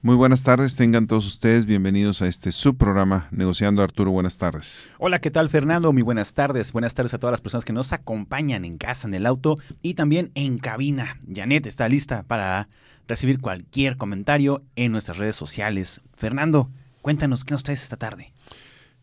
[0.00, 4.12] Muy buenas tardes, tengan todos ustedes bienvenidos a este subprograma Negociando Arturo.
[4.12, 4.88] Buenas tardes.
[4.98, 5.92] Hola, ¿qué tal Fernando?
[5.92, 6.70] Muy buenas tardes.
[6.70, 9.94] Buenas tardes a todas las personas que nos acompañan en casa, en el auto y
[9.94, 11.18] también en cabina.
[11.34, 12.68] Janet está lista para
[13.08, 16.00] recibir cualquier comentario en nuestras redes sociales.
[16.14, 16.70] Fernando,
[17.02, 18.32] cuéntanos qué nos traes esta tarde.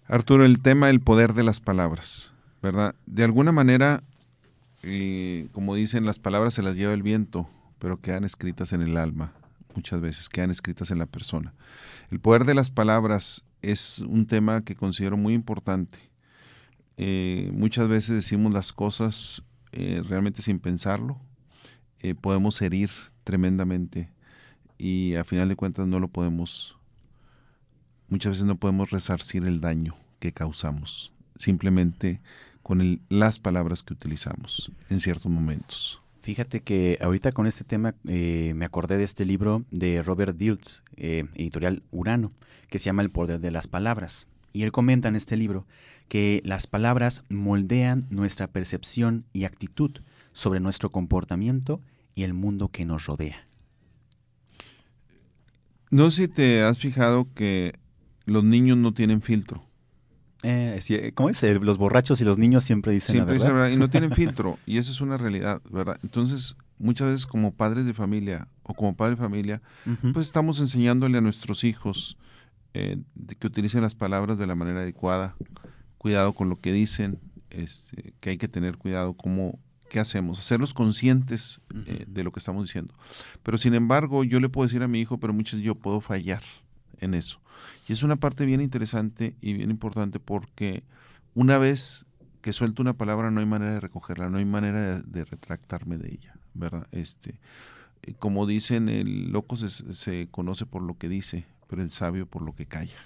[0.08, 2.32] Arturo, el tema el poder de las palabras,
[2.64, 2.96] ¿verdad?
[3.06, 4.02] De alguna manera,
[4.82, 7.50] eh, como dicen, las palabras se las lleva el viento,
[7.80, 9.34] pero quedan escritas en el alma
[9.76, 11.54] muchas veces, quedan escritas en la persona.
[12.12, 16.00] El poder de las palabras es un tema que considero muy importante.
[16.98, 21.20] Eh, muchas veces decimos las cosas eh, realmente sin pensarlo.
[22.00, 22.90] Eh, podemos herir
[23.24, 24.12] tremendamente
[24.78, 26.78] y a final de cuentas no lo podemos,
[28.10, 32.22] muchas veces no podemos resarcir el daño que causamos, simplemente
[32.62, 36.02] con las palabras que utilizamos en ciertos momentos.
[36.26, 40.82] Fíjate que ahorita con este tema eh, me acordé de este libro de Robert Diltz,
[40.98, 42.32] eh, editorial Urano,
[42.68, 44.26] que se llama El poder de las palabras.
[44.52, 45.68] Y él comenta en este libro
[46.08, 49.92] que las palabras moldean nuestra percepción y actitud
[50.34, 51.80] sobre nuestro comportamiento
[52.16, 53.46] y el mundo que nos rodea.
[55.92, 57.76] No sé si te has fijado que
[58.26, 59.64] los niños no tienen filtro.
[60.48, 61.42] Eh, eh, ¿Cómo es?
[61.42, 63.70] Eh, los borrachos y los niños siempre dicen siempre la verdad.
[63.70, 64.60] Y no tienen filtro.
[64.68, 66.00] y eso es una realidad, ¿verdad?
[66.04, 69.62] Entonces, muchas veces como padres de familia o como padre de familia,
[70.14, 72.18] pues estamos enseñándole a nuestros hijos
[72.76, 72.98] eh,
[73.40, 75.36] que utilicen las palabras de la manera adecuada,
[75.98, 77.18] cuidado con lo que dicen,
[77.50, 79.58] este, que hay que tener cuidado cómo,
[79.90, 81.60] qué hacemos, hacerlos conscientes
[82.06, 82.94] de lo que estamos diciendo.
[83.42, 86.02] Pero sin embargo, yo le puedo decir a mi hijo, pero muchas veces yo puedo
[86.02, 86.44] fallar
[87.00, 87.40] en eso.
[87.88, 90.84] Y es una parte bien interesante y bien importante porque
[91.34, 92.06] una vez
[92.42, 96.14] que suelto una palabra no hay manera de recogerla, no hay manera de, retractarme de
[96.14, 96.88] ella, ¿verdad?
[96.92, 97.40] Este,
[98.04, 102.44] eh, como dicen, el loco se, conoce por lo que dice, pero el sabio por
[102.44, 102.98] lo que calla.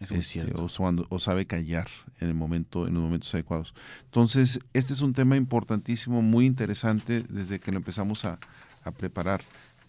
[0.00, 0.66] Eso es este, cierto.
[1.10, 1.86] O, sabe callar
[2.20, 3.74] en el momento, en los momentos adecuados.
[4.04, 8.38] Entonces, este es un tema importantísimo, muy interesante desde que lo empezamos a,
[8.84, 9.42] a preparar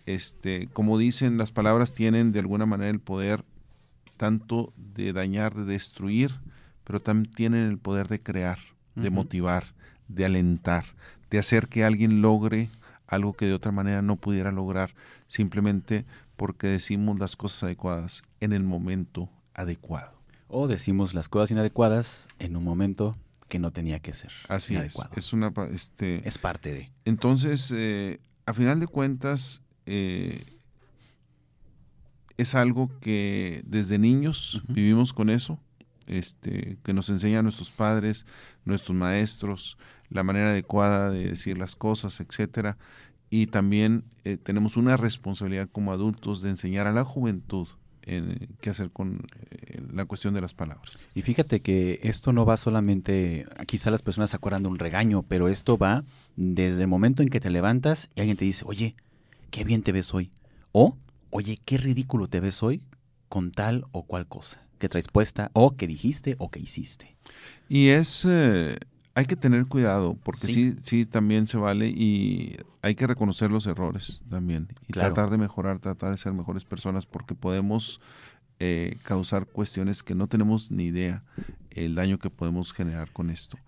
[0.06, 3.44] este, como dicen, las palabras tienen de alguna manera el poder
[4.18, 6.32] tanto de dañar, de destruir,
[6.84, 8.60] pero también tienen el poder de crear,
[8.96, 9.74] de motivar,
[10.08, 10.86] de alentar,
[11.30, 12.70] de hacer que alguien logre
[13.08, 14.94] algo que de otra manera no pudiera lograr,
[15.28, 16.06] simplemente
[16.36, 20.14] porque decimos las cosas adecuadas en el momento adecuado.
[20.48, 23.16] O decimos las cosas inadecuadas en un momento
[23.50, 24.32] que no tenía que ser.
[24.48, 24.96] Así es.
[25.16, 26.92] Es, una, este, es parte de.
[27.06, 30.44] Entonces, eh, a final de cuentas, eh,
[32.38, 35.60] es algo que desde niños vivimos con eso,
[36.08, 38.26] este, que nos enseñan nuestros padres,
[38.66, 39.78] nuestros maestros,
[40.10, 42.78] la manera adecuada de decir las cosas, etcétera.
[43.30, 47.68] Y también eh, tenemos una responsabilidad como adultos de enseñar a la juventud
[48.06, 51.06] en, qué hacer con eh, la cuestión de las palabras.
[51.16, 55.24] Y fíjate que esto no va solamente, quizá las personas se acuerdan de un regaño,
[55.24, 56.04] pero esto va
[56.36, 58.96] desde el momento en que te levantas y alguien te dice, oye,
[59.54, 60.32] qué bien te ves hoy.
[60.72, 60.98] O,
[61.30, 62.82] oye, qué ridículo te ves hoy
[63.30, 67.16] con tal o cual cosa que traes puesta o que dijiste o que hiciste.
[67.70, 68.76] Y es, eh,
[69.14, 70.76] hay que tener cuidado porque sí.
[70.82, 75.78] sí, también se vale y hay que reconocer los errores también y tratar de mejorar,
[75.78, 78.02] tratar de ser mejores personas porque podemos
[78.60, 81.24] eh, causar cuestiones que no tenemos ni idea
[81.70, 83.60] el daño que podemos generar con esto.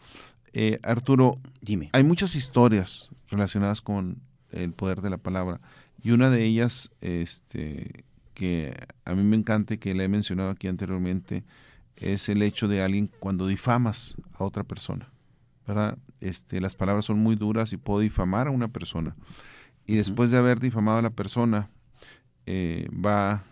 [0.52, 1.92] Eh, Arturo, dime.
[1.94, 4.20] Hay muchas historias relacionadas con
[4.56, 5.62] el poder de la palabra.
[6.02, 10.50] Y una de ellas, este, que a mí me encanta y que le he mencionado
[10.50, 11.44] aquí anteriormente,
[11.96, 15.10] es el hecho de alguien cuando difamas a otra persona.
[15.68, 15.98] ¿verdad?
[16.22, 19.16] Este, las palabras son muy duras y puedo difamar a una persona.
[19.88, 21.70] Y después de haber difamado a la persona,
[22.46, 23.44] eh, va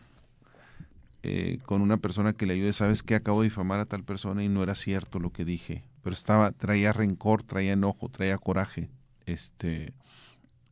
[1.24, 4.44] eh, con una persona que le ayude, sabes que acabo de difamar a tal persona
[4.44, 8.90] y no era cierto lo que dije, pero estaba, traía rencor, traía enojo, traía coraje.
[9.26, 9.94] Este,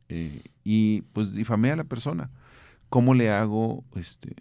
[0.08, 2.30] eh, y pues difamé a la persona.
[2.88, 4.34] ¿Cómo le hago este,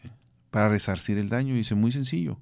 [0.50, 1.54] para resarcir el daño?
[1.54, 2.38] Y dice, muy sencillo.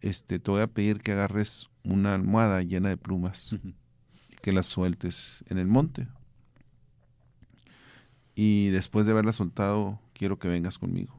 [0.00, 4.66] Este, te voy a pedir que agarres una almohada llena de plumas y que las
[4.66, 6.08] sueltes en el monte.
[8.34, 11.16] Y después de haberla soltado, quiero que vengas conmigo.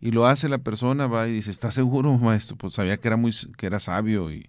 [0.00, 2.56] Y lo hace la persona, va y dice, ¿estás seguro, maestro?
[2.56, 4.48] Pues sabía que era muy, que era sabio y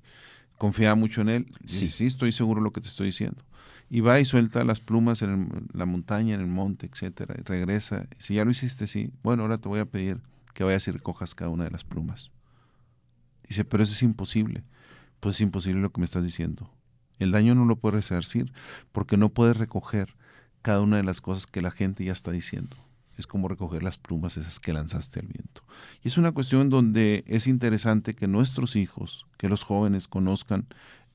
[0.57, 1.47] confiaba mucho en él.
[1.65, 3.46] sí, sí, estoy seguro de lo que te estoy diciendo
[3.89, 8.07] y va y suelta las plumas en la montaña, en el monte, etcétera, y regresa.
[8.17, 10.19] Si ya lo hiciste, sí, bueno, ahora te voy a pedir
[10.53, 12.31] que vayas y recojas cada una de las plumas.
[13.47, 14.63] Dice, pero eso es imposible.
[15.19, 16.69] Pues es imposible lo que me estás diciendo.
[17.19, 18.51] El daño no lo puedes resarcir
[18.91, 20.15] porque no puedes recoger
[20.61, 22.75] cada una de las cosas que la gente ya está diciendo.
[23.17, 25.63] es como recoger las plumas esas que lanzaste al viento.
[26.03, 30.67] Y es una cuestión donde es interesante que nuestros hijos, que los jóvenes conozcan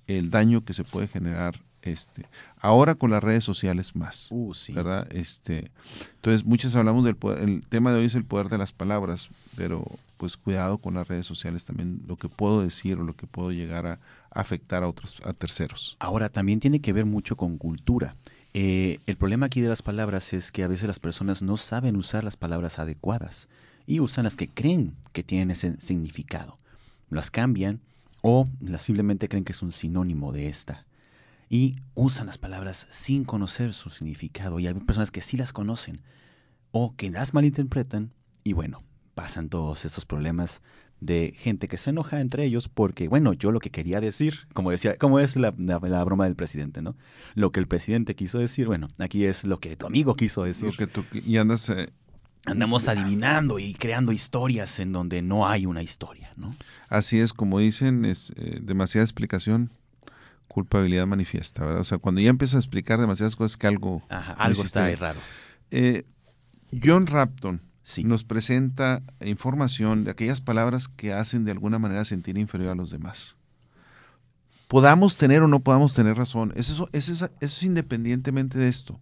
[0.08, 2.26] el daño que se puede generar este
[2.61, 4.73] ahora con las redes sociales más Uh, sí.
[4.73, 5.70] verdad este
[6.17, 9.29] entonces muchas hablamos del poder, el tema de hoy es el poder de las palabras
[9.56, 9.84] pero
[10.17, 13.50] pues cuidado con las redes sociales también lo que puedo decir o lo que puedo
[13.52, 13.99] llegar a
[14.31, 18.14] afectar a otros a terceros Ahora, también tiene que ver mucho con cultura.
[18.55, 21.96] Eh, el problema aquí de las palabras es que a veces las personas no saben
[21.96, 23.49] usar las palabras adecuadas
[23.87, 26.56] y usan las que creen que tienen ese significado.
[27.11, 27.81] Las cambian
[28.20, 30.85] o las simplemente creen que es un sinónimo de esta.
[31.52, 34.58] Y usan las palabras sin conocer su significado.
[34.58, 36.00] Y hay personas que sí las conocen
[36.70, 38.82] o que las malinterpretan y bueno,
[39.14, 40.62] pasan todos estos problemas
[41.00, 44.70] de gente que se enoja entre ellos porque, bueno, yo lo que quería decir, como
[44.70, 46.96] decía, como es la, la- la broma del presidente, ¿no?
[47.34, 50.69] Lo que el presidente quiso decir, bueno, aquí es lo que tu amigo quiso decir.
[50.70, 51.90] Lo que tú- y andas eh,
[52.46, 56.56] Andamos adivinando y creando historias en donde no hay una historia, ¿no?
[56.88, 59.70] así es como dicen es eh, demasiada explicación
[60.52, 64.32] culpabilidad manifiesta verdad o sea cuando ya empiezas a explicar demasiadas cosas que algo Ajá,
[64.34, 65.19] algo está ahí raro.
[65.70, 66.04] Eh,
[66.82, 68.04] John Rapton Sí.
[68.04, 72.90] nos presenta información de aquellas palabras que hacen de alguna manera sentir inferior a los
[72.90, 73.37] demás.
[74.69, 79.00] Podamos tener o no podamos tener razón, eso, eso, es, eso es independientemente de esto,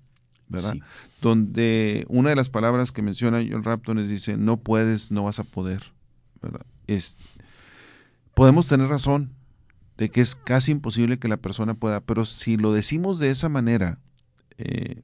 [0.49, 0.73] ¿verdad?
[0.73, 0.83] Sí.
[1.21, 5.39] Donde una de las palabras que menciona John Rapton es dice, no puedes, no vas
[5.39, 5.93] a poder,
[6.41, 6.65] ¿verdad?
[6.87, 7.19] Es,
[8.35, 9.31] podemos tener razón
[10.01, 13.51] de que es casi imposible que la persona pueda, pero si lo decimos de esa
[13.51, 13.99] manera,
[14.57, 15.03] eh,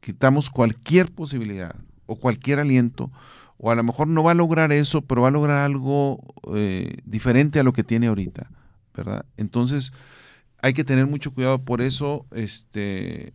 [0.00, 1.76] quitamos cualquier posibilidad
[2.06, 3.12] o cualquier aliento,
[3.58, 6.20] o a lo mejor no va a lograr eso, pero va a lograr algo
[6.54, 8.50] eh, diferente a lo que tiene ahorita,
[8.96, 9.26] ¿verdad?
[9.36, 9.92] Entonces
[10.62, 13.34] hay que tener mucho cuidado, por eso este,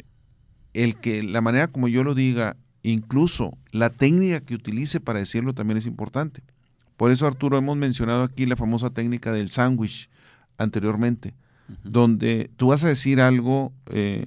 [0.73, 5.53] el que la manera como yo lo diga, incluso la técnica que utilice para decirlo
[5.53, 6.41] también es importante.
[6.97, 10.09] Por eso Arturo hemos mencionado aquí la famosa técnica del sándwich
[10.59, 11.33] anteriormente
[11.83, 14.25] donde tú vas a decir algo eh,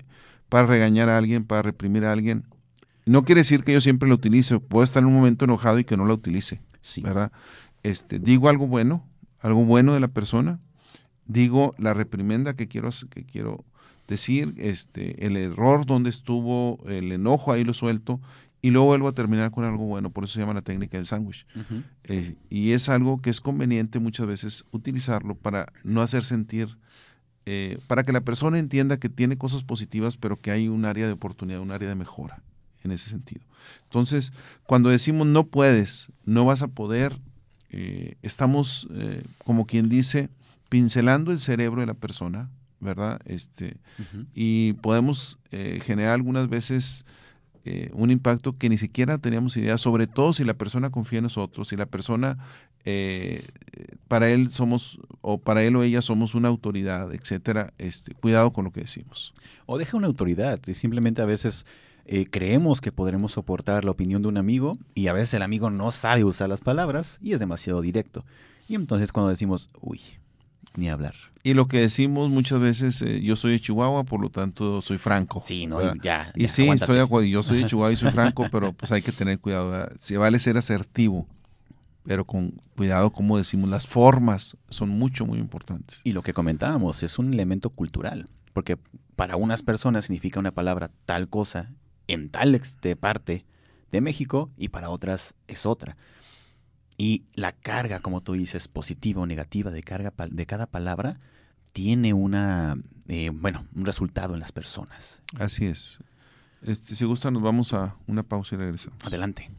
[0.48, 2.44] para regañar a alguien, para reprimir a alguien.
[3.04, 5.84] No quiere decir que yo siempre lo utilice, puedo estar en un momento enojado y
[5.84, 7.00] que no lo utilice, Sí.
[7.02, 7.32] ¿verdad?
[7.82, 9.04] Este, digo algo bueno,
[9.40, 10.60] algo bueno de la persona,
[11.26, 13.64] digo la reprimenda que quiero, que quiero
[14.06, 18.20] decir, este, el error donde estuvo, el enojo ahí lo suelto
[18.64, 21.06] y luego vuelvo a terminar con algo bueno, por eso se llama la técnica del
[21.06, 21.44] sándwich.
[22.04, 26.78] Eh, y es algo que es conveniente muchas veces utilizarlo para no hacer sentir,
[27.44, 31.08] eh, para que la persona entienda que tiene cosas positivas, pero que hay un área
[31.08, 32.40] de oportunidad, un área de mejora
[32.84, 33.42] en ese sentido.
[33.82, 34.32] Entonces,
[34.62, 37.18] cuando decimos no puedes, no vas a poder,
[37.70, 38.86] eh, estamos,
[39.44, 40.28] como quien dice,
[40.68, 42.48] pincelando el cerebro de la persona,
[42.78, 43.20] ¿verdad?
[43.24, 43.76] Este,
[44.34, 47.04] y podemos generar algunas veces
[47.64, 51.24] eh, un impacto que ni siquiera teníamos idea, sobre todo si la persona confía en
[51.24, 52.38] nosotros, si la persona
[52.84, 53.46] eh,
[54.08, 57.72] para él somos o para él o ella somos una autoridad, etcétera.
[57.78, 59.34] Este, cuidado con lo que decimos.
[59.66, 60.60] O deja una autoridad.
[60.66, 61.66] y simplemente a veces
[62.04, 65.70] eh, creemos que podremos soportar la opinión de un amigo y a veces el amigo
[65.70, 68.24] no sabe usar las palabras y es demasiado directo.
[68.68, 70.00] Y entonces cuando decimos, uy,
[70.76, 71.14] ni hablar.
[71.42, 74.98] Y lo que decimos muchas veces, eh, yo soy de Chihuahua, por lo tanto soy
[74.98, 75.40] franco.
[75.44, 75.96] Sí, no, ¿verdad?
[76.02, 76.32] ya.
[76.36, 76.84] Y ya, sí, aguántate.
[76.84, 77.26] estoy de acuerdo.
[77.26, 79.70] Yo soy de Chihuahua y soy franco, pero pues hay que tener cuidado.
[79.70, 79.92] ¿verdad?
[79.98, 81.26] Se vale ser asertivo,
[82.04, 83.68] pero con cuidado como decimos.
[83.68, 86.00] Las formas son mucho, muy importantes.
[86.04, 88.78] Y lo que comentábamos es un elemento cultural, porque
[89.16, 91.70] para unas personas significa una palabra tal cosa
[92.06, 93.44] en tal de parte
[93.90, 95.96] de México y para otras es otra.
[96.96, 101.18] Y la carga, como tú dices, positiva o negativa de, carga, de cada palabra
[101.72, 102.76] tiene una,
[103.08, 105.22] eh, bueno, un resultado en las personas.
[105.38, 105.98] Así es.
[106.62, 108.98] Este, si gusta, nos vamos a una pausa y regresamos.
[109.04, 109.50] Adelante.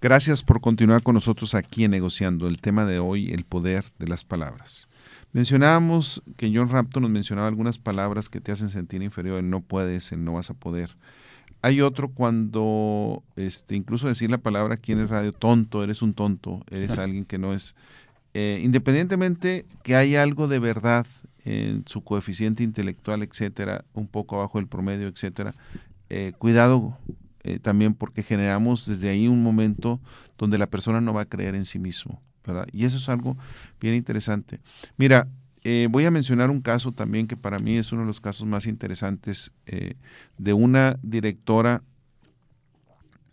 [0.00, 2.48] Gracias por continuar con nosotros aquí en Negociando.
[2.48, 4.88] El tema de hoy, el poder de las palabras.
[5.32, 9.60] Mencionábamos que John Rapton nos mencionaba algunas palabras que te hacen sentir inferior, el no
[9.60, 10.96] puedes, el no vas a poder.
[11.64, 16.12] Hay otro cuando, este, incluso decir la palabra aquí en el radio, tonto, eres un
[16.12, 17.74] tonto, eres alguien que no es,
[18.34, 21.06] eh, independientemente que haya algo de verdad
[21.46, 25.54] en su coeficiente intelectual, etcétera, un poco abajo del promedio, etcétera,
[26.10, 26.98] eh, cuidado
[27.44, 30.02] eh, también porque generamos desde ahí un momento
[30.36, 32.66] donde la persona no va a creer en sí mismo, ¿verdad?
[32.72, 33.38] Y eso es algo
[33.80, 34.60] bien interesante.
[34.98, 35.28] Mira,
[35.64, 38.46] eh, voy a mencionar un caso también que para mí es uno de los casos
[38.46, 39.94] más interesantes eh,
[40.36, 41.82] de una directora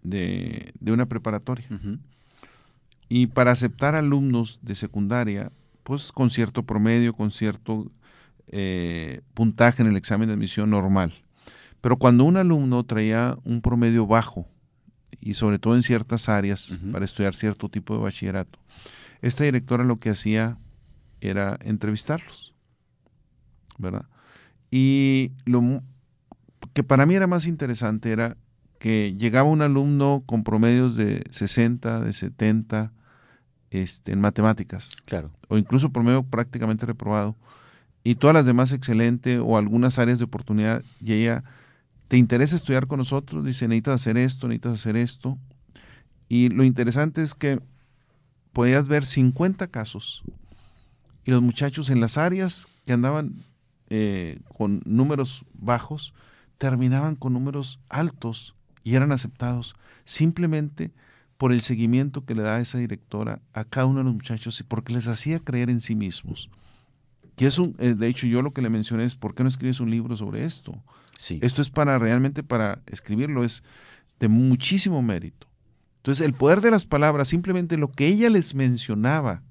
[0.02, 1.68] de, de una preparatoria.
[3.10, 5.52] Y para aceptar alumnos de secundaria,
[5.84, 7.92] pues con cierto promedio, con cierto
[8.48, 11.14] eh, puntaje en el examen de admisión normal.
[11.82, 14.48] Pero cuando un alumno traía un promedio bajo
[15.20, 18.60] y sobre todo en ciertas áreas para estudiar cierto tipo de bachillerato.
[19.22, 20.58] Esta directora lo que hacía
[21.22, 22.54] era entrevistarlos,
[23.78, 24.06] ¿verdad?
[24.70, 25.82] Y lo
[26.74, 28.38] que para mí era más interesante era
[28.80, 32.92] que llegaba un alumno con promedios de 60, de 70
[33.70, 35.32] este, en matemáticas, Claro.
[35.48, 37.36] o incluso promedio prácticamente reprobado,
[38.04, 41.44] y todas las demás excelente o algunas áreas de oportunidad, y ella,
[42.08, 43.46] ¿te interesa estudiar con nosotros?
[43.46, 45.38] Dice, necesitas hacer esto, necesitas hacer esto.
[46.28, 47.60] Y lo interesante es que
[48.54, 50.24] podías ver 50 casos,
[51.26, 53.44] y los muchachos en las áreas que andaban
[53.90, 56.14] eh, con números bajos,
[56.58, 59.76] terminaban con números altos y eran aceptados
[60.06, 60.92] simplemente
[61.38, 64.64] por el seguimiento que le da esa directora a cada uno de los muchachos y
[64.64, 66.50] porque les hacía creer en sí mismos.
[67.38, 69.50] Y es un, eh, de hecho, yo lo que le mencioné es, ¿por qué no
[69.50, 70.80] escribes un libro sobre esto?
[71.18, 71.40] Sí.
[71.42, 73.64] Esto es para realmente para escribirlo, es
[74.20, 75.48] de muchísimo mérito.
[75.98, 79.42] Entonces, el poder de las palabras, simplemente lo que ella les mencionaba,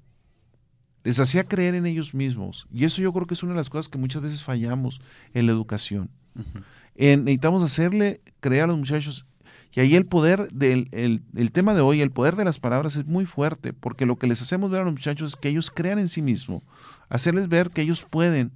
[1.03, 2.67] les hacía creer en ellos mismos.
[2.71, 5.01] Y eso yo creo que es una de las cosas que muchas veces fallamos
[5.33, 6.09] en la educación.
[6.95, 9.25] En- necesitamos hacerle creer a los muchachos.
[9.73, 12.97] Y ahí el poder del el, el tema de hoy, el poder de las palabras
[12.97, 15.71] es muy fuerte, porque lo que les hacemos ver a los muchachos es que ellos
[15.71, 16.61] crean en sí mismos,
[17.07, 18.51] hacerles ver que ellos pueden,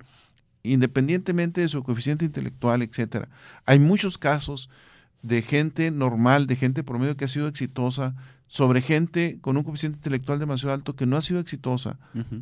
[0.63, 3.29] independientemente de su coeficiente intelectual, etcétera.
[3.65, 4.69] Hay muchos casos
[5.25, 8.13] de gente normal, de gente promedio que ha sido exitosa,
[8.48, 11.98] sobre gente con un coeficiente intelectual demasiado alto que no ha sido exitosa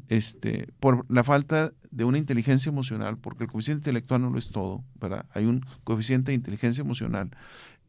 [0.09, 4.49] este, por la falta de una inteligencia emocional, porque el coeficiente intelectual no lo es
[4.49, 5.25] todo, ¿verdad?
[5.33, 7.31] Hay un coeficiente de inteligencia emocional,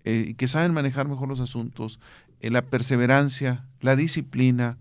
[0.04, 1.98] eh, que saben manejar mejor los asuntos,
[2.40, 4.78] eh, la perseverancia, la disciplina,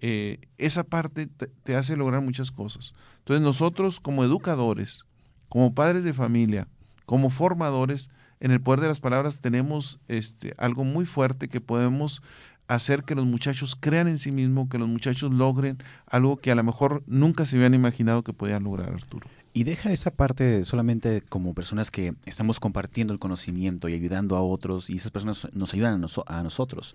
[0.00, 2.94] eh, esa parte te, te hace lograr muchas cosas.
[3.18, 5.06] Entonces nosotros como educadores,
[5.48, 6.68] como padres de familia,
[7.04, 12.22] como formadores, en el poder de las palabras tenemos este, algo muy fuerte que podemos
[12.68, 16.54] hacer que los muchachos crean en sí mismos, que los muchachos logren algo que a
[16.54, 19.28] lo mejor nunca se habían imaginado que podían lograr, Arturo.
[19.52, 24.42] Y deja esa parte solamente como personas que estamos compartiendo el conocimiento y ayudando a
[24.42, 26.94] otros, y esas personas nos ayudan a, a nosotros,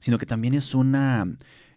[0.00, 1.28] sino que también es una,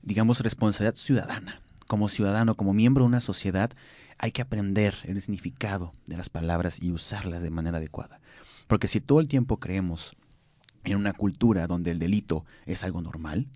[0.01, 1.61] digamos, responsabilidad ciudadana.
[1.87, 3.71] Como ciudadano, como miembro de una sociedad,
[4.17, 8.19] hay que aprender el significado de las palabras y usarlas de manera adecuada.
[8.67, 10.15] Porque si todo el tiempo creemos
[10.83, 13.47] en una cultura donde el delito es algo normal,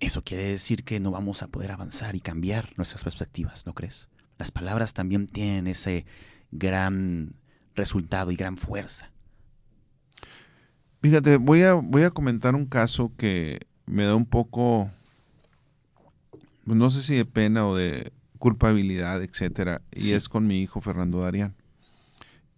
[0.00, 4.08] eso quiere decir que no vamos a poder avanzar y cambiar nuestras perspectivas, ¿no crees?
[4.38, 6.04] Las palabras también tienen ese
[6.50, 7.34] gran
[7.74, 9.10] resultado y gran fuerza.
[11.02, 14.90] Fíjate, voy a, voy a comentar un caso que me da un poco,
[16.64, 20.14] pues, no sé si de pena o de culpabilidad, etcétera, y Sí.
[20.14, 21.54] es con mi hijo Fernando Darián.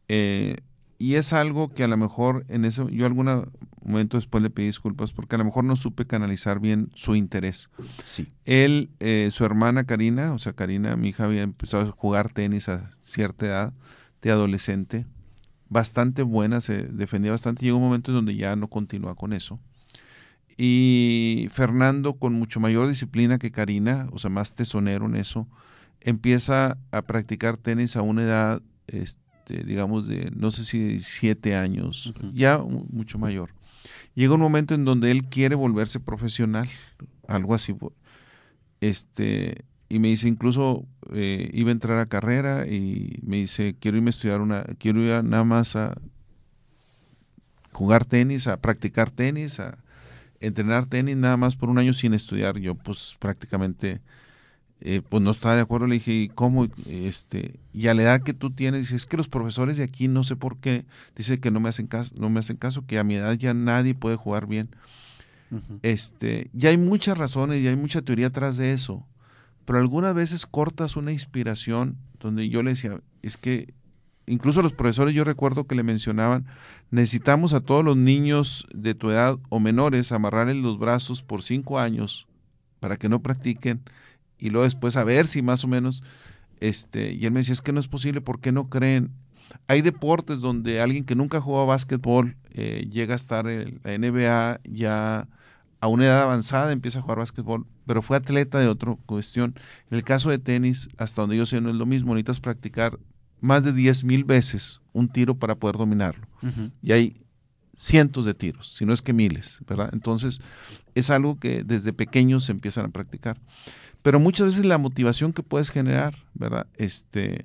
[0.09, 0.57] Eh,
[0.99, 3.51] y es algo que a lo mejor en ese, yo algún
[3.83, 7.69] momento después le pedí disculpas porque a lo mejor no supe canalizar bien su interés.
[8.03, 8.33] Sí.
[8.45, 12.69] Él, eh, su hermana Karina, o sea, Karina, mi hija había empezado a jugar tenis
[12.69, 13.73] a cierta edad
[14.23, 15.07] de adolescente,
[15.69, 17.65] bastante buena, se defendía bastante.
[17.65, 19.61] Llegó un momento en donde ya no continúa con eso.
[20.57, 25.47] Y Fernando, con mucho mayor disciplina que Karina, o sea, más tesonero en eso,
[26.01, 31.55] empieza a practicar tenis a una edad, este, digamos, de no sé si de siete
[31.57, 33.51] años, ya mu- mucho mayor.
[34.15, 36.69] Llega un momento en donde él quiere volverse profesional,
[37.29, 37.75] algo así.
[38.81, 43.97] Este, y me dice, incluso eh, iba a entrar a carrera y me dice, quiero
[43.97, 45.97] irme a estudiar una, quiero ir a- nada más a
[47.73, 49.79] jugar tenis, a practicar tenis, a
[50.41, 52.59] entrenar tenis nada más por un año sin estudiar.
[52.59, 54.01] Yo pues prácticamente
[54.81, 55.87] eh, pues no estaba de acuerdo.
[55.87, 56.67] Le dije, ¿y cómo?
[56.87, 60.09] Este, y a la edad que tú tienes, dice, es que los profesores de aquí
[60.09, 60.85] no sé por qué,
[61.17, 63.55] dice que no me hacen caso, no me hacen caso, que a mi edad ya
[63.55, 64.69] nadie puede jugar bien.
[65.51, 65.79] Ujú.
[65.83, 69.07] Este, ya hay muchas razones y hay mucha teoría atrás de eso,
[69.65, 73.73] pero algunas veces cortas una inspiración donde yo le decía, es que
[74.27, 76.47] incluso los profesores yo recuerdo que le mencionaban,
[76.91, 81.79] necesitamos a todos los niños de tu edad o menores amarrarles los brazos por cinco
[81.79, 82.27] años
[82.81, 83.81] para que no practiquen
[84.39, 86.03] y luego después a ver si más o menos,
[86.61, 89.11] este, y él me decía, es que no es posible, ¿por qué no creen?
[89.69, 93.97] Hay deportes donde alguien que nunca jugó a básquetbol eh, llega a estar en la
[93.97, 95.29] NBA ya
[95.81, 99.55] a una edad avanzada, empieza a jugar básquetbol, pero fue atleta de otra cuestión.
[99.91, 102.99] En el caso de tenis, hasta donde yo sé, no es lo mismo, necesitas practicar
[103.41, 106.27] más de 10 mil veces un tiro para poder dominarlo.
[106.83, 107.17] Y hay
[107.75, 109.91] cientos de tiros, si no es que miles, ¿verdad?
[109.93, 110.41] Entonces,
[110.95, 113.39] es algo que desde pequeños se empiezan a practicar.
[114.07, 116.69] Pero muchas veces la motivación que puedes generar, ¿verdad?
[116.77, 117.45] Este,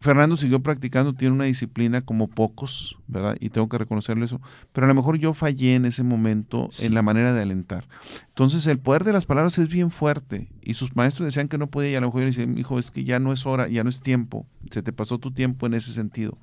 [0.00, 3.36] Fernando siguió practicando, tiene una disciplina como pocos, ¿verdad?
[3.38, 4.40] Y tengo que reconocerle eso.
[4.72, 7.86] Pero a lo mejor yo fallé en ese momento en la manera de alentar.
[8.30, 10.48] Entonces el poder de las palabras es bien fuerte.
[10.60, 12.80] Y sus maestros decían que no podía y a lo mejor yo le decía, hijo,
[12.80, 14.44] es que ya no es hora, ya no es tiempo.
[14.72, 16.36] Se te pasó tu tiempo en ese sentido.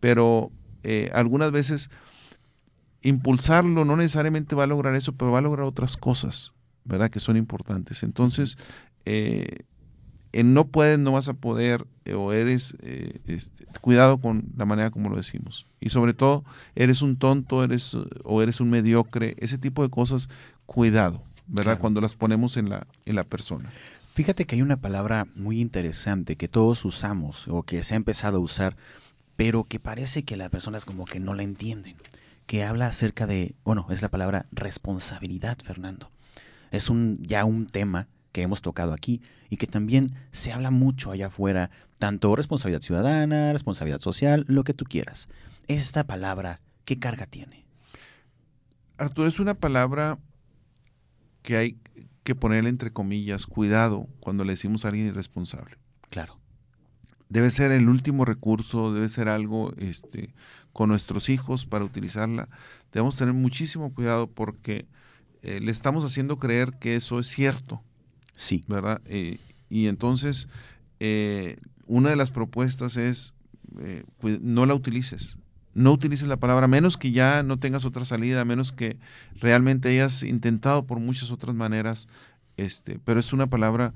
[0.00, 0.50] Pero
[0.82, 1.90] eh, algunas veces
[3.02, 7.10] impulsarlo no necesariamente va a lograr eso, pero va a lograr otras cosas, ¿verdad?
[7.10, 8.02] Que son importantes.
[8.02, 8.56] Entonces,
[9.06, 9.64] eh,
[10.42, 14.90] no puedes, no vas a poder, eh, o eres, eh, este, cuidado con la manera
[14.90, 15.66] como lo decimos.
[15.80, 16.44] Y sobre todo,
[16.74, 20.28] eres un tonto, eres, o eres un mediocre, ese tipo de cosas,
[20.66, 21.78] cuidado, ¿verdad?
[21.78, 23.70] Cuando las ponemos en la, en la persona.
[24.14, 28.38] Fíjate que hay una palabra muy interesante que todos usamos, o que se ha empezado
[28.38, 28.76] a usar,
[29.36, 31.96] pero que parece que las personas como que no la entienden,
[32.46, 36.10] que habla acerca de, bueno, es la palabra responsabilidad, Fernando.
[36.70, 41.12] Es un, ya un tema que hemos tocado aquí y que también se habla mucho
[41.12, 45.28] allá afuera, tanto responsabilidad ciudadana, responsabilidad social, lo que tú quieras.
[45.68, 47.64] Esta palabra, ¿qué carga tiene?
[48.98, 50.18] Arturo, es una palabra
[51.42, 51.78] que hay
[52.24, 55.76] que poner entre comillas, cuidado cuando le decimos a alguien irresponsable.
[56.10, 56.40] Claro.
[57.28, 60.34] Debe ser el último recurso, debe ser algo este,
[60.72, 62.48] con nuestros hijos para utilizarla.
[62.92, 64.88] Debemos tener muchísimo cuidado porque
[65.42, 67.84] eh, le estamos haciendo creer que eso es cierto
[68.34, 68.64] Sí.
[68.68, 69.00] ¿Verdad?
[69.06, 69.38] Eh,
[69.68, 70.48] y entonces,
[71.00, 73.34] eh, una de las propuestas es,
[73.80, 74.04] eh,
[74.40, 75.38] no la utilices.
[75.74, 78.96] No utilices la palabra, menos que ya no tengas otra salida, menos que
[79.40, 82.06] realmente hayas intentado por muchas otras maneras,
[82.56, 83.92] este, pero es una palabra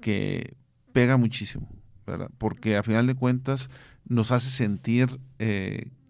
[0.00, 0.54] que
[0.94, 1.68] pega muchísimo,
[2.06, 2.30] ¿verdad?
[2.38, 3.68] Porque a final de cuentas
[4.06, 5.20] nos hace sentir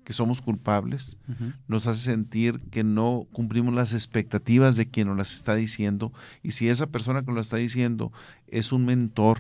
[0.09, 1.19] que somos culpables,
[1.67, 6.15] nos hace sentir que no cumplimos las expectativas de quien nos las está diciendo.
[6.43, 8.11] Y si esa persona que nos lo está diciendo
[8.47, 9.39] es un mentor,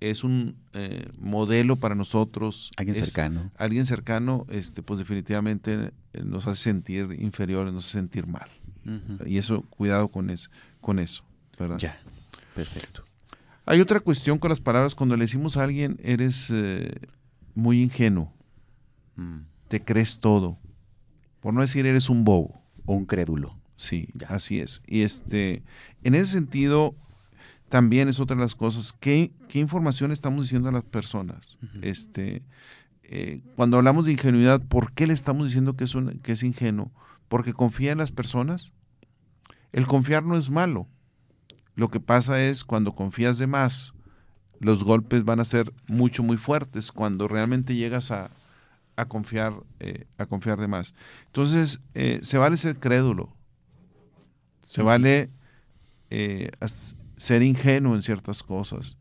[0.00, 2.70] es un eh, modelo para nosotros.
[2.78, 3.50] Alguien cercano.
[3.58, 8.48] Alguien cercano, este, pues definitivamente eh, nos hace sentir inferiores, nos hace sentir mal.
[9.26, 10.48] Y eso, cuidado con eso,
[10.80, 11.24] con eso,
[11.58, 11.76] ¿verdad?
[11.76, 12.00] Ya,
[12.54, 13.04] perfecto.
[13.66, 14.94] Hay otra cuestión con las palabras.
[14.94, 16.90] Cuando le decimos a alguien, eres eh,
[17.54, 18.32] muy ingenuo.
[19.16, 20.58] Mm te crees todo.
[21.38, 22.60] Por no decir eres un bobo.
[22.86, 23.56] O un crédulo.
[23.76, 24.82] Sí, así es.
[24.88, 25.62] Y este,
[26.02, 26.96] en ese sentido,
[27.68, 28.92] también es otra de las cosas.
[28.92, 31.56] ¿Qué, qué información estamos diciendo a las personas?
[31.82, 32.42] Este,
[33.04, 36.90] eh, cuando hablamos de ingenuidad, ¿por qué le estamos diciendo que es, que es ingenuo?
[37.28, 38.74] ¿Porque confía en las personas?
[39.70, 40.88] El confiar no es malo.
[41.76, 43.94] Lo que pasa es cuando confías de más,
[44.58, 46.90] los golpes van a ser mucho, muy fuertes.
[46.90, 48.30] Cuando realmente llegas a,
[49.00, 50.94] a confiar, eh, a confiar de más.
[51.26, 53.34] Entonces, eh, se vale ser crédulo,
[54.64, 55.30] se vale
[56.10, 56.50] eh,
[57.16, 58.98] ser ingenuo en ciertas cosas,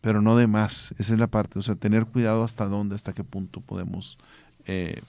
[0.00, 0.94] pero no de más.
[0.98, 4.18] Esa es la parte, o sea, tener cuidado hasta dónde, hasta qué punto podemos,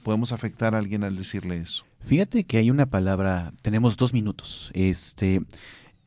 [0.03, 1.83] podemos afectar a alguien al decirle eso.
[2.05, 5.43] Fíjate que hay una palabra, tenemos dos minutos, este,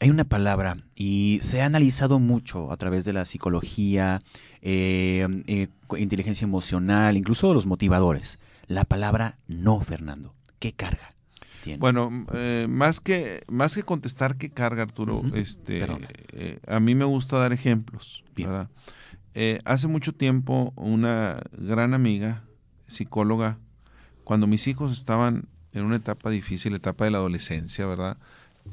[0.01, 4.23] hay una palabra y se ha analizado mucho a través de la psicología,
[4.61, 8.39] eh, eh, inteligencia emocional, incluso los motivadores.
[8.67, 10.35] La palabra no, Fernando.
[10.59, 11.15] ¿Qué carga?
[11.63, 11.79] Tiene?
[11.79, 15.87] Bueno, eh, más que más que contestar qué carga, Arturo, este,
[16.67, 18.25] a mí me gusta dar ejemplos.
[19.65, 22.43] hace mucho tiempo una gran amiga,
[22.89, 23.59] psicóloga,
[24.25, 28.19] cuando mis hijos estaban en una etapa difícil, etapa de la adolescencia, ¿verdad?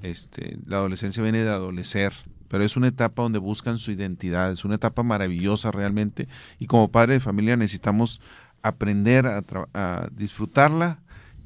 [0.01, 2.13] Este, la adolescencia viene de adolecer,
[2.47, 6.89] pero es una etapa donde buscan su identidad, es una etapa maravillosa realmente y como
[6.89, 8.21] padre de familia necesitamos
[8.61, 10.99] aprender a, disfrutarla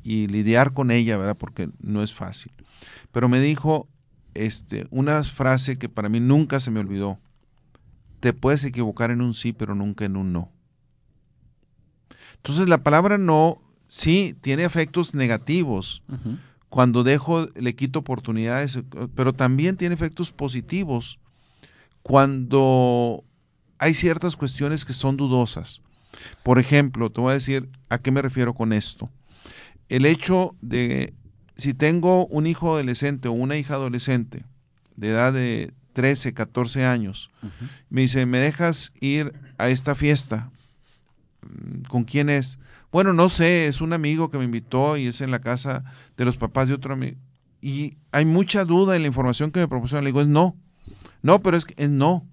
[0.04, 1.38] y lidiar con ella, ¿verdad?
[1.38, 2.52] Porque no es fácil.
[3.12, 3.88] Pero me dijo
[4.34, 7.20] este, una frase que para mí nunca se me olvidó.
[8.20, 10.52] Te puedes equivocar en un sí, pero nunca en un no.
[12.38, 16.04] Entonces la palabra no, sí, tiene efectos negativos,
[16.74, 18.80] cuando dejo, le quito oportunidades,
[19.14, 21.20] pero también tiene efectos positivos
[22.02, 23.24] cuando
[23.78, 25.82] hay ciertas cuestiones que son dudosas.
[26.42, 29.12] Por ejemplo, te voy a decir a qué me refiero con esto.
[29.88, 31.14] El hecho de,
[31.56, 34.44] si tengo un hijo adolescente o una hija adolescente
[34.96, 37.30] de edad de 13, 14 años,
[37.92, 40.50] me dice, ¿me dejas ir a esta fiesta?
[41.88, 42.58] ¿Con quién es?
[42.94, 45.84] Bueno, no sé, es un amigo que me invitó y es en la casa
[46.16, 47.18] de los papás de otro amigo.
[47.60, 50.04] Y hay mucha duda en la información que me proporciona.
[50.04, 50.56] Le digo, es no.
[51.24, 52.28] No, pero es, es no.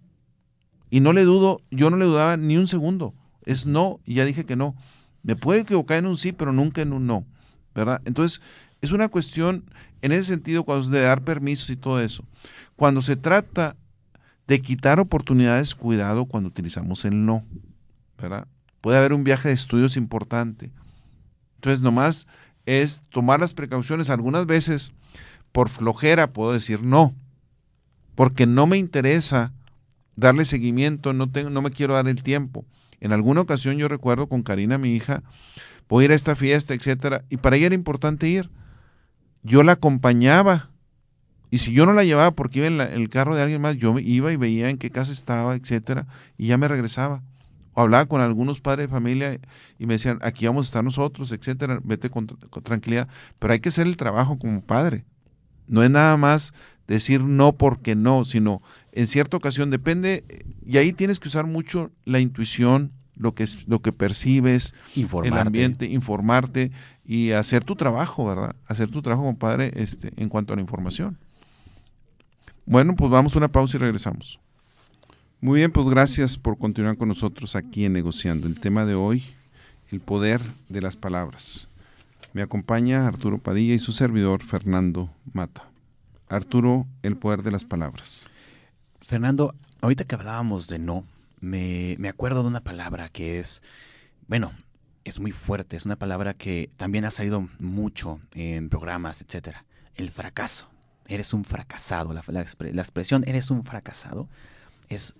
[0.90, 3.14] Y no le dudo, yo no le dudaba ni un segundo.
[3.46, 4.76] Es no, y ya dije que no.
[5.22, 7.24] Me puede equivocar en un sí, pero nunca en un no.
[7.74, 8.02] ¿Verdad?
[8.04, 8.42] Entonces,
[8.82, 9.64] es una cuestión,
[10.02, 12.22] en ese sentido, cuando es de dar permisos y todo eso.
[12.76, 13.76] Cuando se trata
[14.46, 17.46] de quitar oportunidades, cuidado cuando utilizamos el no.
[18.18, 18.46] ¿Verdad?
[18.80, 20.70] Puede haber un viaje de estudios importante.
[21.56, 22.26] Entonces, nomás
[22.66, 24.10] es tomar las precauciones.
[24.10, 24.92] Algunas veces,
[25.52, 27.14] por flojera, puedo decir no,
[28.14, 29.52] porque no me interesa
[30.16, 32.64] darle seguimiento, no, tengo, no me quiero dar el tiempo.
[33.00, 35.22] En alguna ocasión yo recuerdo con Karina, mi hija,
[35.88, 38.50] voy a ir a esta fiesta, etcétera, y para ella era importante ir.
[39.42, 40.70] Yo la acompañaba
[41.50, 43.98] y si yo no la llevaba porque iba en, el carro de alguien más, yo
[43.98, 46.06] iba y veía en qué casa estaba, etcétera,
[46.38, 47.22] y ya me regresaba.
[47.74, 49.40] O hablaba con algunos padres de familia
[49.78, 53.08] y me decían, aquí vamos a estar nosotros, etcétera, vete con, con tranquilidad.
[53.38, 55.04] Pero hay que hacer el trabajo como padre.
[55.66, 56.52] No es nada más
[56.88, 60.24] decir no porque no, sino en cierta ocasión depende,
[60.66, 65.34] y ahí tienes que usar mucho la intuición, lo que, es, lo que percibes, el
[65.34, 66.72] ambiente, informarte
[67.04, 68.56] y hacer tu trabajo, ¿verdad?
[68.66, 71.18] Hacer tu trabajo como padre este, en cuanto a la información.
[72.66, 74.40] Bueno, pues vamos a una pausa y regresamos.
[75.42, 78.46] Muy bien, pues gracias por continuar con nosotros aquí en Negociando.
[78.46, 79.24] El tema de hoy,
[79.90, 81.66] el poder de las palabras.
[82.34, 85.64] Me acompaña Arturo Padilla y su servidor Fernando Mata.
[86.28, 88.26] Arturo, el poder de las palabras.
[89.00, 91.04] Fernando, ahorita que hablábamos de no,
[91.40, 93.62] me, acuerdo de una palabra que es,
[94.28, 94.52] bueno,
[95.04, 99.64] es muy fuerte, es una palabra que también ha salido mucho en programas, etcétera.
[99.94, 100.68] El fracaso.
[101.08, 102.12] Eres un fracasado.
[102.12, 104.28] La, la, expresión eres un fracasado
[104.90, 105.14] es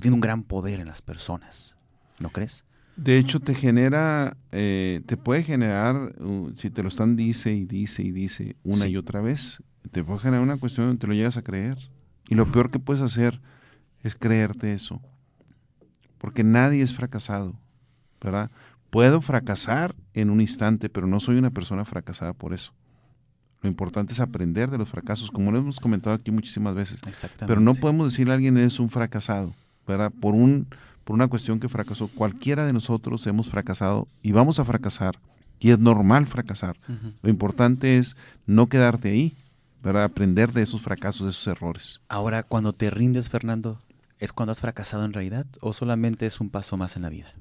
[0.00, 1.74] tiene un gran poder en las personas.
[2.18, 2.64] ¿No crees?
[2.96, 7.64] De hecho, te genera, eh, te puede generar, uh, si te lo están dice y
[7.64, 11.14] dice y dice una y otra vez, te puede generar una cuestión donde te lo
[11.14, 11.76] llegas a creer.
[12.28, 13.40] Y lo peor que puedes hacer
[14.02, 15.00] es creerte eso.
[16.18, 17.58] Porque nadie es fracasado,
[18.20, 18.50] ¿verdad?
[18.90, 22.72] Puedo fracasar en un instante, pero no soy una persona fracasada por eso.
[23.60, 27.00] Lo importante es aprender de los fracasos, como lo hemos comentado aquí muchísimas veces.
[27.46, 29.54] Pero no podemos decirle a alguien es un fracasado,
[29.86, 30.12] ¿verdad?
[30.20, 30.66] Por, un,
[31.04, 32.08] por una cuestión que fracasó.
[32.08, 35.18] Cualquiera de nosotros hemos fracasado y vamos a fracasar.
[35.60, 36.76] Y es normal fracasar.
[37.22, 38.16] Lo importante es
[38.46, 39.36] no quedarte ahí,
[39.82, 40.04] ¿verdad?
[40.04, 42.00] Aprender de esos fracasos, de esos errores.
[42.08, 43.80] Ahora, cuando te rindes, Fernando,
[44.18, 47.32] ¿es cuando has fracasado en realidad o solamente es un paso más en la vida?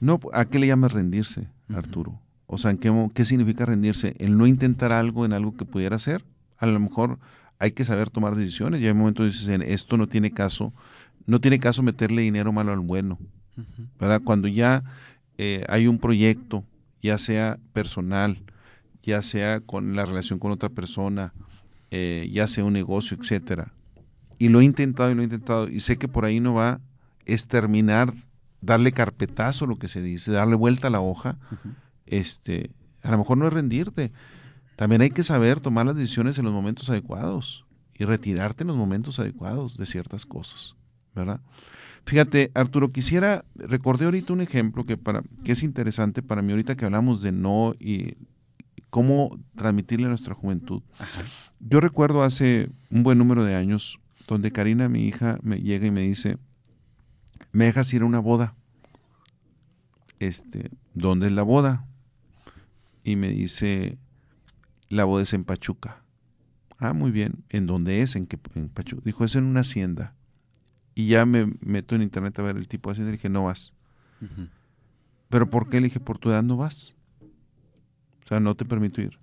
[0.00, 2.18] No, ¿a qué le llamas rendirse, Arturo?
[2.46, 4.14] O sea, ¿qué, ¿qué significa rendirse?
[4.18, 6.24] El no intentar algo en algo que pudiera ser.
[6.58, 7.18] A lo mejor
[7.58, 8.80] hay que saber tomar decisiones.
[8.80, 10.72] Ya hay momentos dices, esto no tiene caso,
[11.26, 13.18] no tiene caso meterle dinero malo al bueno.
[14.00, 14.20] ¿verdad?
[14.24, 14.82] Cuando ya
[15.38, 16.64] eh, hay un proyecto,
[17.02, 18.42] ya sea personal,
[19.02, 21.32] ya sea con la relación con otra persona,
[21.90, 23.72] eh, ya sea un negocio, etcétera.
[24.38, 26.80] Y lo he intentado y lo he intentado y sé que por ahí no va,
[27.24, 28.12] es terminar,
[28.60, 31.38] darle carpetazo, lo que se dice, darle vuelta a la hoja.
[32.06, 32.70] este,
[33.02, 34.12] a lo mejor no es rendirte.
[34.76, 38.76] También hay que saber tomar las decisiones en los momentos adecuados y retirarte en los
[38.76, 40.74] momentos adecuados de ciertas cosas,
[41.14, 41.40] ¿verdad?
[42.06, 46.76] Fíjate, Arturo, quisiera, recordé ahorita un ejemplo que, para, que es interesante para mí, ahorita
[46.76, 48.16] que hablamos de no y
[48.90, 50.82] cómo transmitirle a nuestra juventud.
[51.60, 53.98] Yo recuerdo hace un buen número de años
[54.28, 56.38] donde Karina, mi hija, me llega y me dice,
[57.52, 58.54] ¿me dejas ir a una boda?
[60.18, 61.86] Este, ¿dónde es la boda?
[63.02, 63.98] Y me dice,
[64.88, 66.02] la boda es en Pachuca.
[66.78, 67.44] Ah, muy bien.
[67.50, 68.16] ¿En dónde es?
[68.16, 69.02] ¿En, qué, en Pachuca?
[69.04, 70.14] Dijo, es en una hacienda.
[70.94, 73.44] Y ya me meto en internet a ver el tipo de hacienda y dije, no
[73.44, 73.72] vas.
[75.28, 75.80] ¿Pero por qué?
[75.80, 76.94] Le dije, por tu edad no vas.
[78.24, 79.18] O sea, no te permito ir.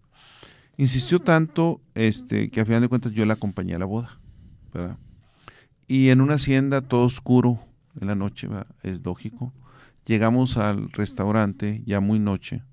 [0.78, 4.20] Insistió tanto este, que a final de cuentas yo la acompañé a la boda.
[4.74, 4.98] ¿verdad?
[5.88, 7.60] Y en una hacienda todo oscuro
[8.00, 8.48] en la noche,
[8.84, 9.54] es lógico.
[10.06, 12.64] Llegamos al restaurante ya muy noche.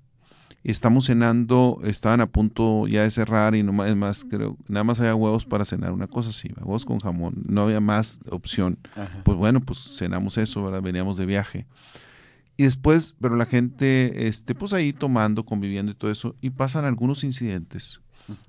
[0.63, 5.15] Estamos cenando, estaban a punto ya de cerrar y no más, creo, nada más había
[5.15, 8.77] huevos para cenar, una cosa así, huevos con jamón, no había más opción.
[9.23, 10.81] Pues bueno, pues cenamos eso, ¿verdad?
[10.81, 11.65] veníamos de viaje.
[12.57, 16.83] Y después, pero la gente, este, pues ahí tomando, conviviendo y todo eso, y pasan
[16.83, 18.01] algunos incidentes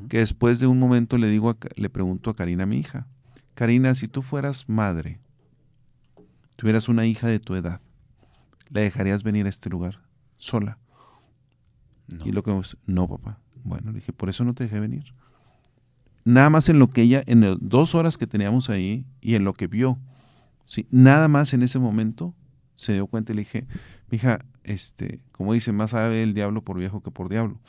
[0.09, 3.07] que después de un momento le digo, le pregunto a Karina, mi hija,
[3.55, 5.21] Karina, si tú fueras madre,
[6.57, 7.81] tuvieras una hija de tu edad,
[8.69, 10.01] ¿la dejarías venir a este lugar
[10.37, 10.80] sola?
[12.25, 12.55] Y lo que
[12.87, 13.39] no, papá.
[13.65, 15.15] Bueno, le dije, por eso no te dejé venir.
[16.25, 19.45] Nada más en lo que ella, en las dos horas que teníamos ahí y en
[19.45, 19.99] lo que vio,
[20.67, 20.87] ¿sí?
[20.91, 22.35] nada más en ese momento
[22.75, 23.67] se dio cuenta y le dije,
[24.11, 27.61] hija, este, como dice, más sabe el diablo por viejo que por diablo.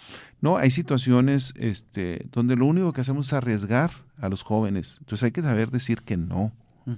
[0.41, 4.97] No, hay situaciones este, donde lo único que hacemos es arriesgar a los jóvenes.
[4.99, 6.51] Entonces hay que saber decir que no,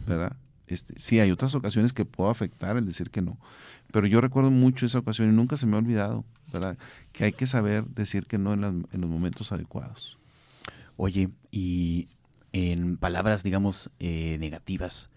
[0.08, 0.36] ¿verdad?
[0.68, 3.38] Este, sí, hay otras ocasiones que puedo afectar el decir que no,
[3.92, 6.78] pero yo recuerdo mucho esa ocasión y nunca se me ha olvidado, ¿verdad?
[7.12, 10.18] Que hay que saber decir que no en, en los momentos adecuados.
[10.96, 12.08] Oye, y
[12.54, 15.10] en palabras, digamos, eh, negativas,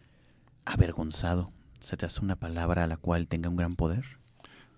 [0.65, 4.05] avergonzado, ¿Se te hace una palabra a la cual tenga un gran poder?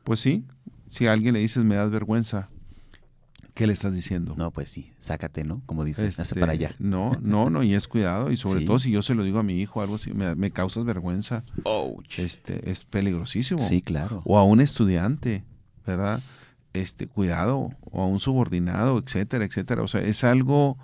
[0.05, 0.45] Pues sí,
[0.89, 2.51] si a alguien le dices me das vergüenza,
[3.55, 4.35] ¿qué le estás diciendo?
[4.37, 5.63] No, pues sí, sácate, ¿no?
[5.65, 6.77] Como dices, hace para Este, allá.
[6.81, 8.31] No, no, no, y es cuidado.
[8.31, 8.67] Y sobre Sí.
[8.67, 11.45] todo si yo se lo digo a mi hijo algo así, me, me causas vergüenza,
[12.19, 13.61] este, es peligrosísimo.
[13.67, 14.21] Sí, claro.
[14.25, 15.45] O a un estudiante,
[15.87, 16.21] ¿verdad?
[16.81, 19.83] Este, cuidado, o a un subordinado, etcétera, etcétera.
[19.83, 20.79] O sea, es algo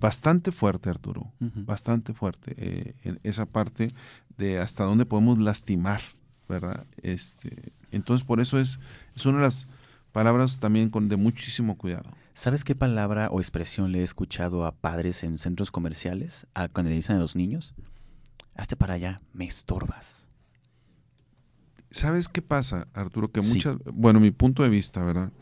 [0.00, 2.54] bastante fuerte, Arturo, bastante fuerte.
[2.56, 3.88] eh, en esa parte
[4.38, 6.00] de hasta dónde podemos lastimar,
[6.48, 6.84] ¿verdad?
[7.02, 8.78] Este, entonces, por eso es,
[9.14, 9.68] es una de las
[10.12, 12.10] palabras también con de muchísimo cuidado.
[12.34, 16.90] ¿Sabes qué palabra o expresión le he escuchado a padres en centros comerciales a, cuando
[16.90, 17.74] le dicen a los niños?
[18.54, 20.25] Hazte para allá, me estorbas.
[21.96, 23.32] ¿Sabes qué pasa, Arturo?
[23.32, 23.54] Que Sí.
[23.54, 25.32] muchas, bueno, mi punto de vista, ¿verdad?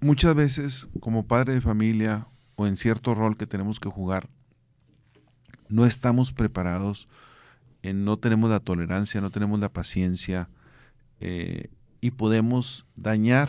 [0.00, 4.28] Muchas veces, como padre de familia o en cierto rol que tenemos que jugar,
[5.68, 7.08] no estamos preparados,
[7.82, 10.48] eh, no tenemos la tolerancia, no tenemos la paciencia
[11.18, 13.48] eh, y podemos dañar.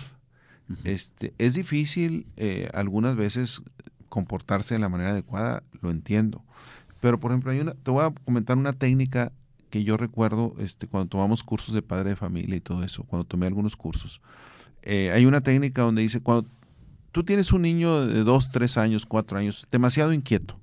[0.84, 3.62] Este, es difícil eh, algunas veces
[4.10, 6.44] comportarse de la manera adecuada, lo entiendo.
[7.02, 9.32] Pero, por ejemplo, hay una, te voy a comentar una técnica
[9.70, 13.26] que yo recuerdo este, cuando tomamos cursos de padre de familia y todo eso, cuando
[13.26, 14.22] tomé algunos cursos.
[14.82, 16.50] Eh, hay una técnica donde dice, cuando
[17.12, 20.60] tú tienes un niño de dos, tres años, cuatro años, demasiado inquieto.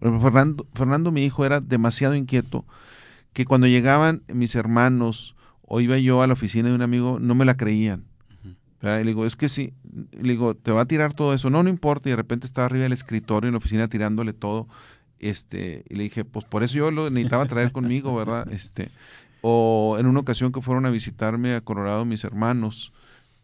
[0.00, 2.64] Fernando, Fernando, mi hijo, era demasiado inquieto
[3.32, 7.34] que cuando llegaban mis hermanos o iba yo a la oficina de un amigo, no
[7.34, 8.04] me la creían.
[8.80, 9.74] Le digo, es que sí,
[10.12, 11.50] le digo, te va a tirar todo eso.
[11.50, 12.08] No, no importa.
[12.08, 14.68] Y de repente estaba arriba del escritorio en la oficina tirándole todo.
[15.20, 18.50] Este, y le dije, pues por eso yo lo necesitaba traer conmigo, ¿verdad?
[18.52, 18.90] Este,
[19.40, 22.92] o en una ocasión que fueron a visitarme a Colorado mis hermanos,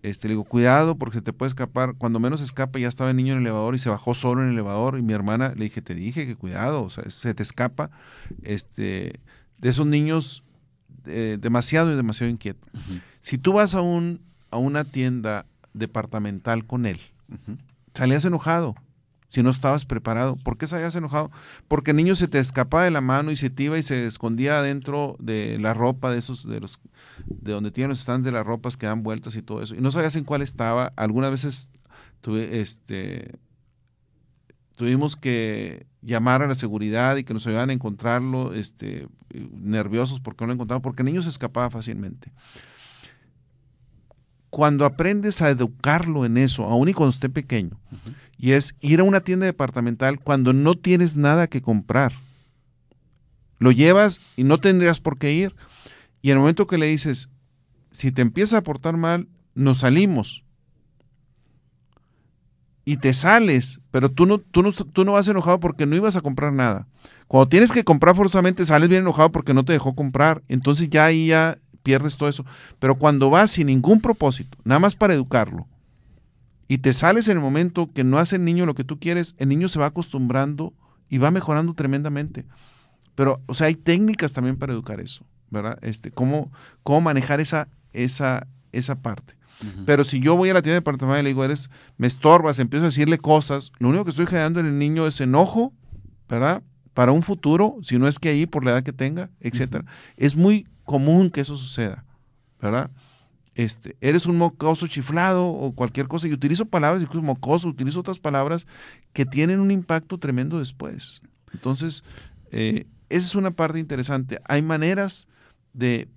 [0.02, 1.94] este, le digo, cuidado porque se te puede escapar.
[1.96, 4.48] Cuando menos escapa, ya estaba el niño en el elevador y se bajó solo en
[4.48, 4.98] el elevador.
[4.98, 7.90] Y mi hermana le dije, te dije que cuidado, o sea, se te escapa.
[8.42, 9.18] Este,
[9.58, 10.44] de esos niños
[11.06, 12.68] eh, demasiado y demasiado inquietos.
[12.74, 12.98] Ujú.
[13.20, 17.56] Si tú vas a, un, a una tienda departamental con él, Ujú.
[17.94, 18.74] salías enojado
[19.34, 20.36] si no estabas preparado.
[20.36, 21.32] ¿Por qué salías enojado?
[21.66, 24.06] Porque el niño se te escapaba de la mano y se te iba y se
[24.06, 26.78] escondía dentro de la ropa de esos, de los,
[27.26, 29.74] de donde tienen los stands de las ropas que dan vueltas y todo eso.
[29.74, 30.92] Y no sabías en cuál estaba.
[30.94, 31.68] Algunas veces
[32.52, 33.32] este,
[34.76, 39.08] tuvimos que llamar a la seguridad y que nos ayudaran a encontrarlo, este,
[39.50, 42.30] nerviosos porque no lo encontraban, porque el niño se escapaba fácilmente.
[44.48, 47.80] Cuando aprendes a educarlo en eso, aun y cuando esté pequeño.
[48.44, 52.12] Y es ir a una tienda departamental cuando no tienes nada que comprar.
[53.58, 55.56] Lo llevas y no tendrías por qué ir.
[56.20, 57.30] Y en el momento que le dices,
[57.90, 60.44] si te empieza a portar mal, nos salimos.
[62.84, 66.16] Y te sales, pero tú no, tú, no, tú no vas enojado porque no ibas
[66.16, 66.86] a comprar nada.
[67.28, 70.42] Cuando tienes que comprar forzosamente, sales bien enojado porque no te dejó comprar.
[70.48, 72.44] Entonces ya ahí ya pierdes todo eso.
[72.78, 75.66] Pero cuando vas sin ningún propósito, nada más para educarlo,
[76.74, 79.36] y te sales en el momento que no hace el niño lo que tú quieres,
[79.38, 80.74] el niño se va acostumbrando
[81.08, 82.46] y va mejorando tremendamente.
[83.14, 85.78] Pero, o sea, hay técnicas también para educar eso, ¿verdad?
[85.82, 86.50] Este, cómo,
[86.82, 89.36] cómo manejar esa, esa, esa parte.
[89.86, 92.86] Pero si yo voy a la tienda departamental y le digo, eres, me estorbas, empiezo
[92.86, 95.72] a decirle cosas, lo único que estoy generando en el niño es enojo,
[96.28, 96.60] ¿verdad?
[96.92, 99.84] Para un futuro, si no es que ahí por la edad que tenga, etcétera.
[100.16, 102.04] Es muy común que eso suceda,
[102.60, 102.90] ¿verdad?
[103.54, 108.18] Este, eres un mocoso chiflado o cualquier cosa, y utilizo palabras, incluso mocoso, utilizo otras
[108.18, 108.66] palabras
[109.12, 111.22] que tienen un impacto tremendo después.
[111.52, 112.02] Entonces,
[112.50, 114.40] eh, esa es una parte interesante.
[114.46, 115.28] Hay maneras
[115.72, 116.08] de,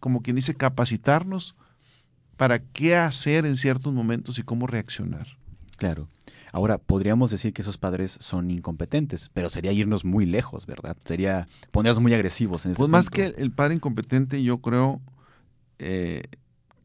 [0.00, 1.54] como quien dice, capacitarnos
[2.36, 5.26] para qué hacer en ciertos momentos y cómo reaccionar.
[5.76, 6.08] Claro.
[6.52, 10.96] Ahora, podríamos decir que esos padres son incompetentes, pero sería irnos muy lejos, ¿verdad?
[11.04, 15.00] Sería ponernos muy agresivos en ese Pues más que el padre incompetente, yo creo
[15.78, 16.22] eh,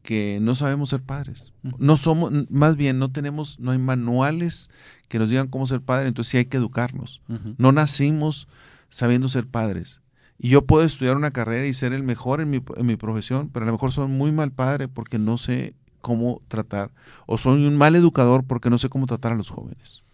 [0.06, 1.52] que no sabemos ser padres.
[1.78, 4.70] No somos, más bien, no tenemos, no hay manuales
[5.08, 7.20] que nos digan cómo ser padre, entonces sí hay que educarnos.
[7.58, 8.48] No nacimos
[8.88, 10.00] sabiendo ser padres.
[10.38, 13.50] Y yo puedo estudiar una carrera y ser el mejor en mi, en mi profesión,
[13.52, 16.92] pero a lo mejor soy muy mal padre porque no sé cómo tratar,
[17.26, 20.04] o soy un mal educador porque no sé cómo tratar a los jóvenes.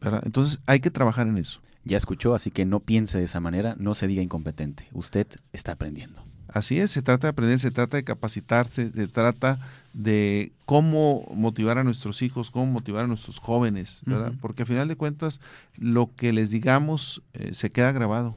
[0.00, 0.22] ¿verdad?
[0.24, 1.60] Entonces hay que trabajar en eso.
[1.84, 4.88] Ya escuchó, así que no piense de esa manera, no se diga incompetente.
[4.92, 6.22] Usted está aprendiendo.
[6.52, 9.58] Así es, se trata de aprender, se trata de capacitarse, se trata
[9.94, 14.32] de cómo motivar a nuestros hijos, cómo motivar a nuestros jóvenes, ¿verdad?
[14.40, 15.40] Porque a final de cuentas
[15.78, 18.36] lo que les digamos eh, se queda grabado.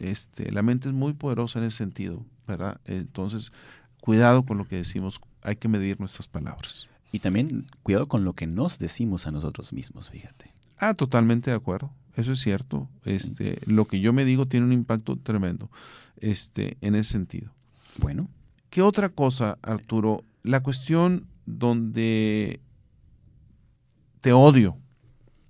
[0.00, 2.78] Este, la mente es muy poderosa en ese sentido, ¿verdad?
[2.84, 3.52] Entonces,
[4.00, 6.88] cuidado con lo que decimos, hay que medir nuestras palabras.
[7.12, 10.52] Y también cuidado con lo que nos decimos a nosotros mismos, fíjate.
[10.78, 11.90] Ah, totalmente de acuerdo.
[12.20, 12.88] Eso es cierto.
[13.04, 15.70] Este, lo que yo me digo tiene un impacto tremendo.
[16.18, 17.52] Este, en ese sentido.
[17.98, 18.28] Bueno,
[18.70, 20.24] ¿Qué otra cosa, Arturo?
[20.44, 22.60] La cuestión donde
[24.20, 24.78] te odio.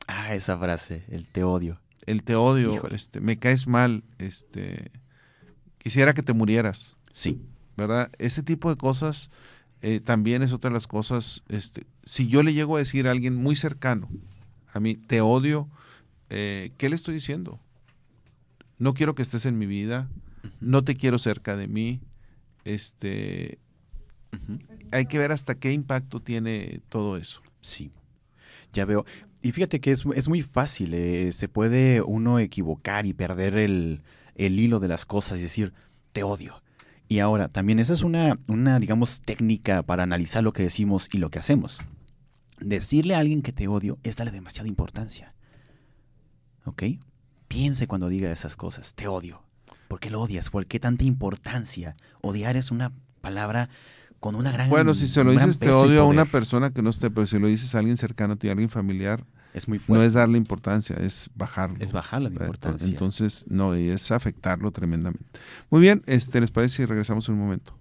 [0.07, 1.79] Ah, esa frase, el te odio.
[2.07, 4.91] El te odio, este, me caes mal, este,
[5.79, 6.97] quisiera que te murieras.
[7.13, 7.43] Sí.
[7.77, 8.11] ¿Verdad?
[8.19, 9.31] Ese tipo de cosas
[9.83, 11.43] eh, también es otra de las cosas.
[11.49, 14.09] Este, si yo le llego a decir a alguien muy cercano,
[14.73, 15.69] a mí, te odio,
[16.31, 17.61] eh, ¿qué le estoy diciendo?
[18.79, 20.09] No quiero que estés en mi vida,
[20.61, 22.01] no te quiero cerca de mí,
[22.65, 23.59] este,
[24.93, 27.43] hay que ver hasta qué impacto tiene todo eso.
[27.61, 27.91] Sí,
[28.73, 29.05] ya veo.
[29.43, 34.03] Y fíjate que es, es muy fácil, eh, se puede uno equivocar y perder el,
[34.35, 35.73] el, hilo de las cosas y decir,
[36.13, 36.63] te odio.
[37.09, 41.19] Y ahora, también esa es una, una, digamos, técnica para analizar lo que decimos y
[41.19, 41.79] lo que hacemos.
[42.61, 45.35] Decirle a alguien que te odio es darle demasiada importancia.
[46.71, 46.85] ¿Ok?
[47.49, 49.43] Piense cuando diga esas cosas, te odio.
[49.89, 50.51] ¿Por qué lo odias?
[50.51, 51.97] ¿Por qué tanta importancia?
[52.21, 53.69] Odiar es una palabra
[54.21, 56.91] con una gran Bueno, si se lo dices te odio a una persona que no
[56.91, 60.01] esté, pero si lo dices a alguien cercano a alguien familiar, es muy fuerte.
[60.01, 61.77] no es darle importancia, es bajarlo.
[61.81, 62.87] Es bajarle la importancia.
[62.87, 65.27] Entonces, no, y es afectarlo tremendamente.
[65.71, 67.77] Muy bien, este, ¿les parece si regresamos un momento?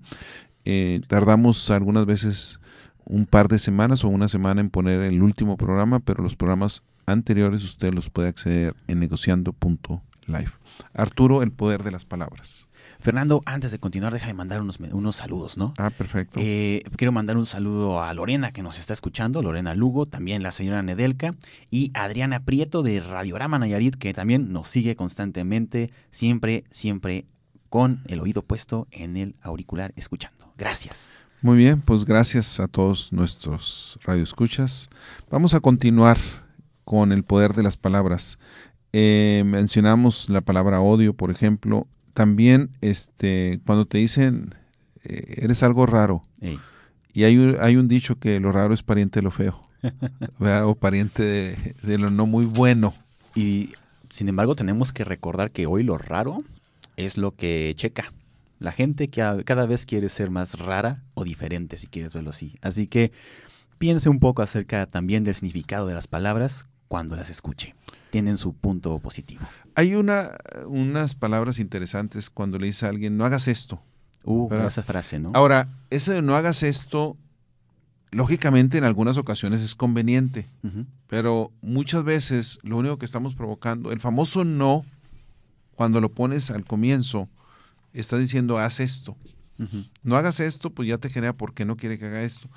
[0.64, 2.59] Eh, tardamos algunas veces
[3.07, 6.83] un par de semanas o una semana en poner el último programa, pero los programas
[7.07, 10.51] anteriores usted los puede acceder en negociando.live.
[10.92, 12.66] Arturo, el poder de las palabras.
[13.01, 15.75] Fernando, antes de continuar, déjame mandar unos, unos saludos, ¿no?
[15.79, 16.40] Ah, perfecto.
[16.42, 20.51] Eh, quiero mandar un saludo a Lorena, que nos está escuchando, Lorena Lugo, también la
[20.51, 21.35] señora Nedelka,
[21.71, 27.27] y Adriana Prieto de Radiorama Nayarit, que también nos sigue constantemente, siempre, siempre
[27.69, 30.53] con el oído puesto en el auricular escuchando.
[30.57, 31.16] Gracias.
[31.42, 34.88] Muy bien, pues gracias a todos nuestros radioescuchas.
[35.31, 36.18] Vamos a continuar
[36.85, 38.38] con el poder de las palabras.
[38.92, 41.87] Eh, mencionamos la palabra odio, por ejemplo.
[42.14, 44.55] También, este, cuando te dicen
[45.05, 46.22] eh, eres algo raro,
[47.12, 49.62] y hay un, hay un dicho que lo raro es pariente de lo feo,
[50.64, 51.22] o pariente
[51.83, 52.94] de, lo no muy bueno.
[53.35, 53.75] Y
[54.09, 56.38] sin embargo, tenemos que recordar que hoy lo raro
[56.96, 58.12] es lo que checa.
[58.59, 62.57] La gente que cada vez quiere ser más rara o diferente, si quieres verlo así.
[62.62, 63.12] Así que
[63.79, 67.75] piense un poco acerca también del significado de las palabras cuando las escuche
[68.11, 69.45] tienen su punto positivo.
[69.75, 73.83] Hay una, unas palabras interesantes cuando le dice a alguien, no hagas esto.
[74.25, 75.33] Uh, esa frase, ¿no?
[75.35, 77.16] Ahora, ese de no hagas esto,
[78.11, 80.49] lógicamente en algunas ocasiones es conveniente,
[81.09, 84.87] pero muchas veces lo único que estamos provocando, el famoso no,
[85.75, 87.29] cuando lo pones al comienzo,
[88.00, 89.16] estás diciendo, haz esto.
[90.02, 92.48] No hagas esto, pues ya te genera porque no quiere que haga esto.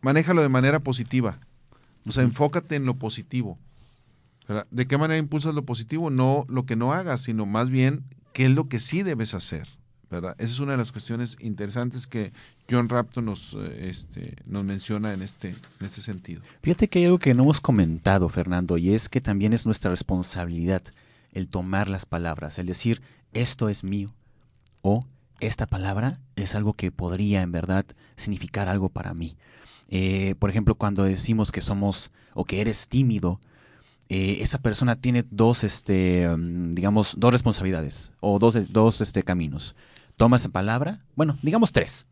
[0.00, 1.40] Manéjalo de manera positiva.
[2.06, 3.58] O sea, enfócate en lo positivo.
[4.70, 6.10] ¿De qué manera impulsas lo positivo?
[6.10, 9.68] No lo que no hagas, sino más bien qué es lo que sí debes hacer.
[10.10, 10.34] ¿verdad?
[10.38, 12.32] Esa es una de las cuestiones interesantes que
[12.70, 16.40] John Rapto nos, eh, este, nos menciona en este, en este sentido.
[16.62, 19.90] Fíjate que hay algo que no hemos comentado, Fernando, y es que también es nuestra
[19.90, 20.82] responsabilidad
[21.32, 24.14] el tomar las palabras, el decir, esto es mío,
[24.82, 25.04] o
[25.40, 27.86] esta palabra es algo que podría en verdad
[28.16, 29.36] significar algo para mí.
[29.88, 33.40] Eh, por ejemplo, cuando decimos que somos o que eres tímido,
[34.08, 39.74] eh, esa persona tiene dos, este, mm, digamos, dos responsabilidades o dos, dos este, caminos.
[40.16, 42.06] Toma esa palabra, bueno, digamos tres.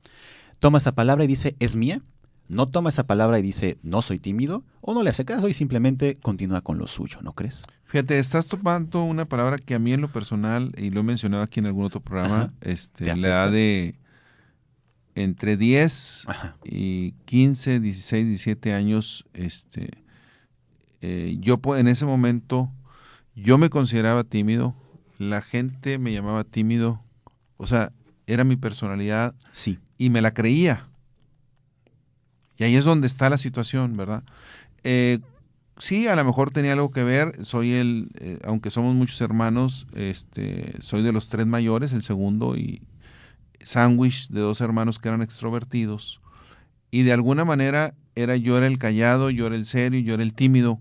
[0.61, 2.03] Toma esa palabra y dice, es mía.
[2.49, 5.55] No toma esa palabra y dice, no soy tímido, o no le hace caso y
[5.55, 7.67] simplemente continúa con lo suyo, ¿no crees?
[7.87, 11.43] Fíjate, estás tomando una palabra que a mí en lo personal, y lo he mencionado
[11.43, 13.97] aquí en algún otro programa, este, le da de
[15.15, 16.27] entre 10
[16.65, 19.91] y 15, 16, 17 años, este,
[21.01, 22.71] eh, yo en ese momento,
[23.35, 24.75] yo me consideraba tímido,
[25.19, 27.01] la gente me llamaba tímido,
[27.57, 27.93] o sea,
[28.27, 29.79] era mi personalidad sí.
[29.99, 30.89] y me la creía.
[32.59, 34.23] Y ahí es donde está la situación, ¿verdad?
[34.85, 35.19] Eh,
[35.79, 39.87] sí, a lo mejor tenía algo que ver, soy el, eh, aunque somos muchos hermanos,
[39.95, 42.83] este, soy de los tres mayores, el segundo, y
[43.61, 46.21] sándwich de dos hermanos que eran extrovertidos.
[46.91, 50.23] Y de alguna manera era yo era el callado, yo era el serio, yo era
[50.23, 50.81] el tímido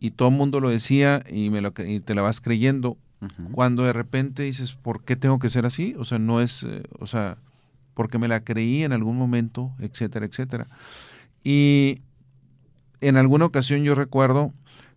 [0.00, 2.96] y todo el mundo lo decía y, me lo, y te la vas creyendo.
[3.52, 5.94] Cuando de repente dices, ¿por qué tengo que ser así?
[5.98, 7.36] O sea, no es, eh, o sea,
[7.94, 10.66] porque me la creí en algún momento, etcétera, etcétera.
[11.44, 12.02] Y
[13.00, 14.52] en alguna ocasión yo recuerdo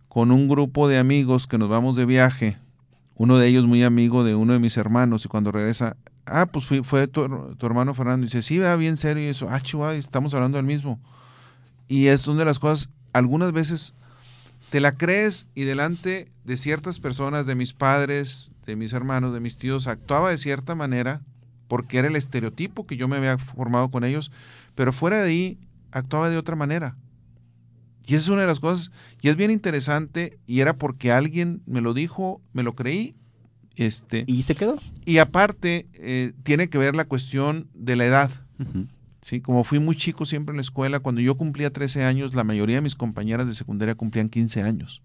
[0.08, 2.58] con un grupo de amigos que nos vamos de viaje,
[3.16, 6.66] uno de ellos muy amigo de uno de mis hermanos, y cuando regresa, ah, pues
[6.82, 7.24] fue tu,
[7.62, 10.66] hermano Fernando, y dice, sí, va bien serio, y eso, ah, chihuahua, estamos hablando del
[10.66, 11.00] mismo.
[11.88, 13.94] Y es una de las cosas, algunas veces
[14.70, 19.40] te la crees y delante de ciertas personas, de mis padres, de mis hermanos, de
[19.40, 21.20] mis tíos, actuaba de cierta manera,
[21.68, 24.30] porque era el estereotipo que yo me había formado con ellos,
[24.74, 25.58] pero fuera de ahí
[25.90, 26.96] actuaba de otra manera.
[28.06, 28.90] Y esa es una de las cosas,
[29.22, 33.14] y es bien interesante, y era porque alguien me lo dijo, me lo creí.
[33.76, 34.78] Este, ¿Y se quedó?
[35.04, 38.30] Y aparte, eh, tiene que ver la cuestión de la edad.
[39.22, 39.40] ¿sí?
[39.40, 42.76] Como fui muy chico siempre en la escuela, cuando yo cumplía 13 años, la mayoría
[42.76, 45.02] de mis compañeras de secundaria cumplían 15 años.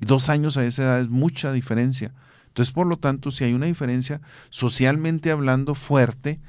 [0.00, 2.12] Y dos años a esa edad es mucha diferencia.
[2.50, 4.20] Entonces, por lo tanto, si hay una diferencia
[4.50, 6.40] socialmente hablando fuerte,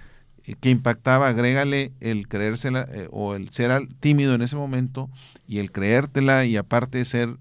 [0.46, 5.10] eh, que impactaba, agrégale el creérsela eh, o el ser tímido en ese momento
[5.48, 7.38] y el creértela y aparte de ser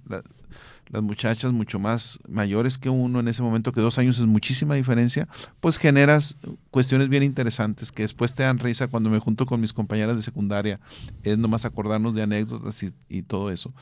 [0.90, 4.74] las muchachas mucho más mayores que uno en ese momento, que dos años es muchísima
[4.74, 5.28] diferencia,
[5.60, 6.36] pues generas
[6.70, 10.22] cuestiones bien interesantes que después te dan risa cuando me junto con mis compañeras de
[10.22, 10.80] secundaria,
[11.22, 13.72] es nomás acordarnos de anécdotas y, y todo eso.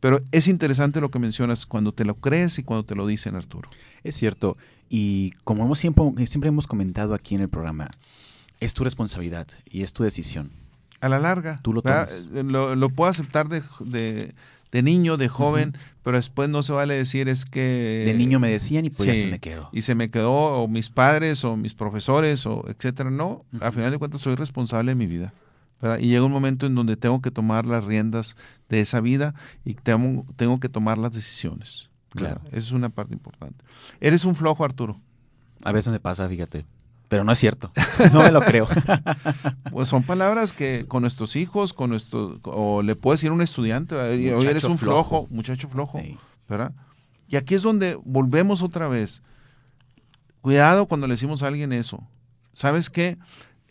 [0.00, 3.34] Pero es interesante lo que mencionas cuando te lo crees y cuando te lo dicen,
[3.34, 3.70] Arturo.
[4.04, 4.56] Es cierto,
[4.88, 7.90] y como hemos siempre, siempre hemos comentado aquí en el programa,
[8.60, 10.50] es tu responsabilidad y es tu decisión.
[11.00, 11.60] A la larga.
[11.62, 12.26] Tú lo tomas.
[12.34, 14.34] Eh, lo, puedo aceptar de, de,
[14.72, 18.04] niño, de joven, pero después no se vale decir es que...
[18.06, 19.70] De niño me decían y pues ya se me quedó.
[19.72, 23.10] Y se me quedó, o mis padres, o mis profesores, o etcétera.
[23.10, 25.32] No, a final de cuentas soy responsable de mi vida.
[26.00, 28.36] Y llega un momento en donde tengo que tomar las riendas
[28.68, 31.88] de esa vida y tengo, tengo que tomar las decisiones.
[32.10, 32.40] Claro.
[32.48, 33.64] Esa es una parte importante.
[34.00, 35.00] Eres un flojo, Arturo.
[35.62, 36.64] A veces me pasa, fíjate.
[37.08, 37.72] Pero no es cierto.
[38.12, 38.68] No me lo creo.
[39.70, 43.42] pues son palabras que con nuestros hijos, con nuestro, o le puedes decir a un
[43.42, 46.00] estudiante, hoy eres un flojo, muchacho flojo,
[46.48, 46.72] ¿verdad?
[47.28, 49.22] Y aquí es donde volvemos otra vez.
[50.40, 52.02] Cuidado cuando le decimos a alguien eso.
[52.52, 53.18] ¿Sabes qué?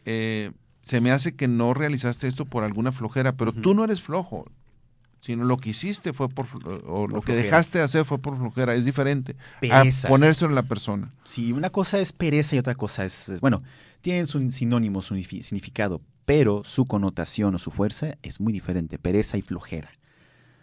[0.06, 4.02] Eh, se me hace que no realizaste esto por alguna flojera, pero tú no eres
[4.02, 4.46] flojo
[5.20, 6.48] sino lo que hiciste fue por,
[6.86, 10.08] o lo que dejaste de hacer fue por flojera, es diferente pereza.
[10.08, 11.12] a ponérselo en la persona.
[11.24, 13.62] Sí, una cosa es pereza y otra cosa es, bueno,
[14.02, 19.38] tienen su sinónimo, su significado, pero su connotación o su fuerza es muy diferente, pereza
[19.38, 19.90] y flojera.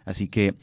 [0.05, 0.55] Así que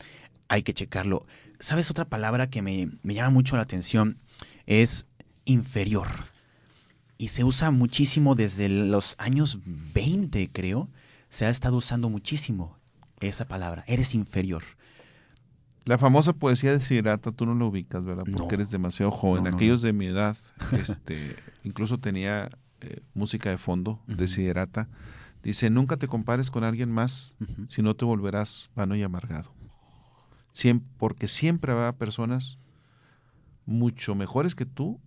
[0.48, 1.26] hay que checarlo.
[1.60, 4.18] ¿Sabes otra palabra que me, me llama mucho la atención?
[4.66, 5.08] Es
[5.46, 6.08] inferior.
[7.18, 10.90] Y se usa muchísimo desde los años 20, creo.
[11.30, 12.81] Se ha estado usando muchísimo
[13.22, 14.64] esa palabra, eres inferior.
[15.84, 18.24] La famosa poesía de Siddhartha, tú no lo ubicas, ¿verdad?
[18.32, 19.48] Porque eres demasiado joven.
[19.48, 20.38] Aquellos de mi edad,
[20.74, 22.50] este, incluso tenía
[22.82, 24.90] eh, música de fondo de Siddhartha.
[25.42, 27.36] Dice, nunca te compares con alguien más,
[27.68, 29.52] si no te volverás vano y amargado.
[30.98, 32.60] porque siempre habrá personas
[33.66, 35.00] mucho mejores que tú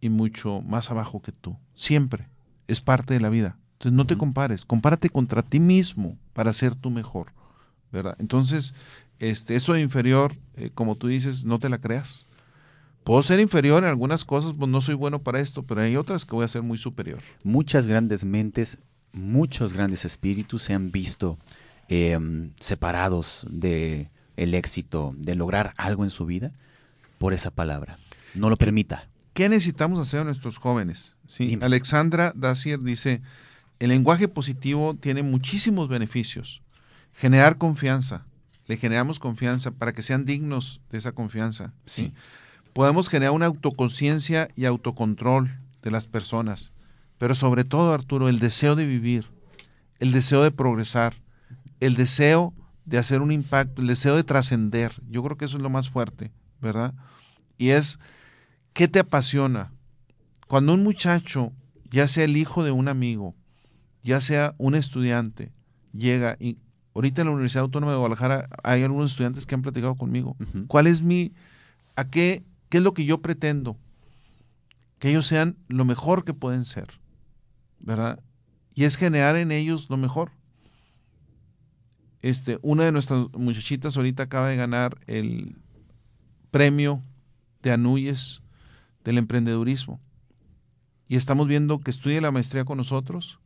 [0.00, 1.58] y mucho más abajo que tú.
[1.74, 2.28] Siempre.
[2.66, 3.58] Es parte de la vida.
[3.78, 7.28] Entonces no te compares, compárate contra ti mismo para ser tú mejor,
[7.92, 8.16] ¿verdad?
[8.18, 8.74] Entonces,
[9.20, 12.26] este, eso de inferior, eh, como tú dices, no te la creas.
[13.04, 16.24] Puedo ser inferior en algunas cosas, pues no soy bueno para esto, pero hay otras
[16.24, 17.20] que voy a ser muy superior.
[17.44, 18.78] Muchas grandes mentes,
[19.12, 21.38] muchos grandes espíritus se han visto
[21.88, 26.50] em, separados de el éxito, de lograr algo en su vida,
[27.18, 27.98] por esa palabra.
[28.34, 29.08] No lo permita.
[29.34, 31.14] ¿Qué necesitamos hacer a nuestros jóvenes?
[31.28, 31.56] ¿Sí?
[31.62, 33.22] Alexandra Dacier dice,
[33.78, 36.62] el lenguaje positivo tiene muchísimos beneficios.
[37.14, 38.26] Generar confianza.
[38.66, 41.72] Le generamos confianza para que sean dignos de esa confianza.
[41.84, 42.12] ¿sí?
[42.72, 45.50] Podemos generar una autoconciencia y autocontrol
[45.82, 46.72] de las personas.
[47.18, 49.26] Pero sobre todo, Arturo, el deseo de vivir,
[49.98, 51.14] el deseo de progresar,
[51.80, 52.52] el deseo
[52.84, 54.92] de hacer un impacto, el deseo de trascender.
[55.08, 56.94] Yo creo que eso es lo más fuerte, ¿verdad?
[57.58, 57.98] Y es,
[58.72, 59.72] ¿qué te apasiona?
[60.46, 61.52] Cuando un muchacho,
[61.90, 63.34] ya sea el hijo de un amigo,
[64.02, 65.52] ya sea un estudiante,
[65.92, 66.58] llega y
[66.94, 70.36] ahorita en la Universidad Autónoma de Guadalajara hay algunos estudiantes que han platicado conmigo.
[70.66, 71.32] ¿Cuál es mi,
[71.96, 73.76] a qué, qué es lo que yo pretendo?
[74.98, 76.88] Que ellos sean lo mejor que pueden ser,
[77.78, 78.20] ¿verdad?
[78.74, 80.32] Y es generar en ellos lo mejor.
[82.20, 85.56] Este, una de nuestras muchachitas ahorita acaba de ganar el
[86.50, 87.00] premio
[87.62, 88.42] de Anuyes
[89.04, 90.00] del emprendedurismo.
[91.06, 93.38] Y estamos viendo que estudia la maestría con nosotros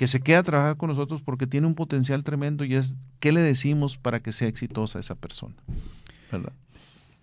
[0.00, 3.32] que se queda a trabajar con nosotros porque tiene un potencial tremendo y es qué
[3.32, 5.54] le decimos para que sea exitosa esa persona.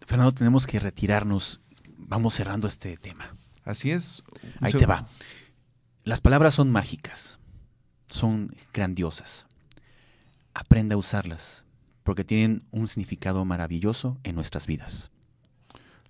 [0.05, 1.59] Fernando, tenemos que retirarnos.
[1.97, 3.34] Vamos cerrando este tema.
[3.65, 4.21] Así es.
[4.61, 5.07] Ahí te va.
[6.03, 7.39] Las palabras son mágicas,
[8.05, 9.47] son grandiosas.
[10.53, 11.65] Aprenda a usarlas,
[12.03, 15.09] porque tienen un significado maravilloso en nuestras vidas.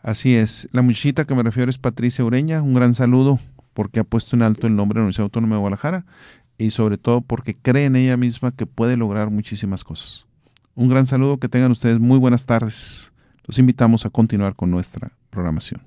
[0.02, 0.68] Así es.
[0.74, 2.62] La muchachita que me refiero es Patricia Ureña.
[2.62, 3.40] Un gran saludo
[3.74, 6.06] porque ha puesto en alto el nombre de la Universidad Autónoma de Guadalajara
[6.58, 10.26] y sobre todo porque cree en ella misma que puede lograr muchísimas cosas.
[10.76, 13.12] Un gran saludo, que tengan ustedes muy buenas tardes.
[13.46, 15.82] Los invitamos a continuar con nuestra programación.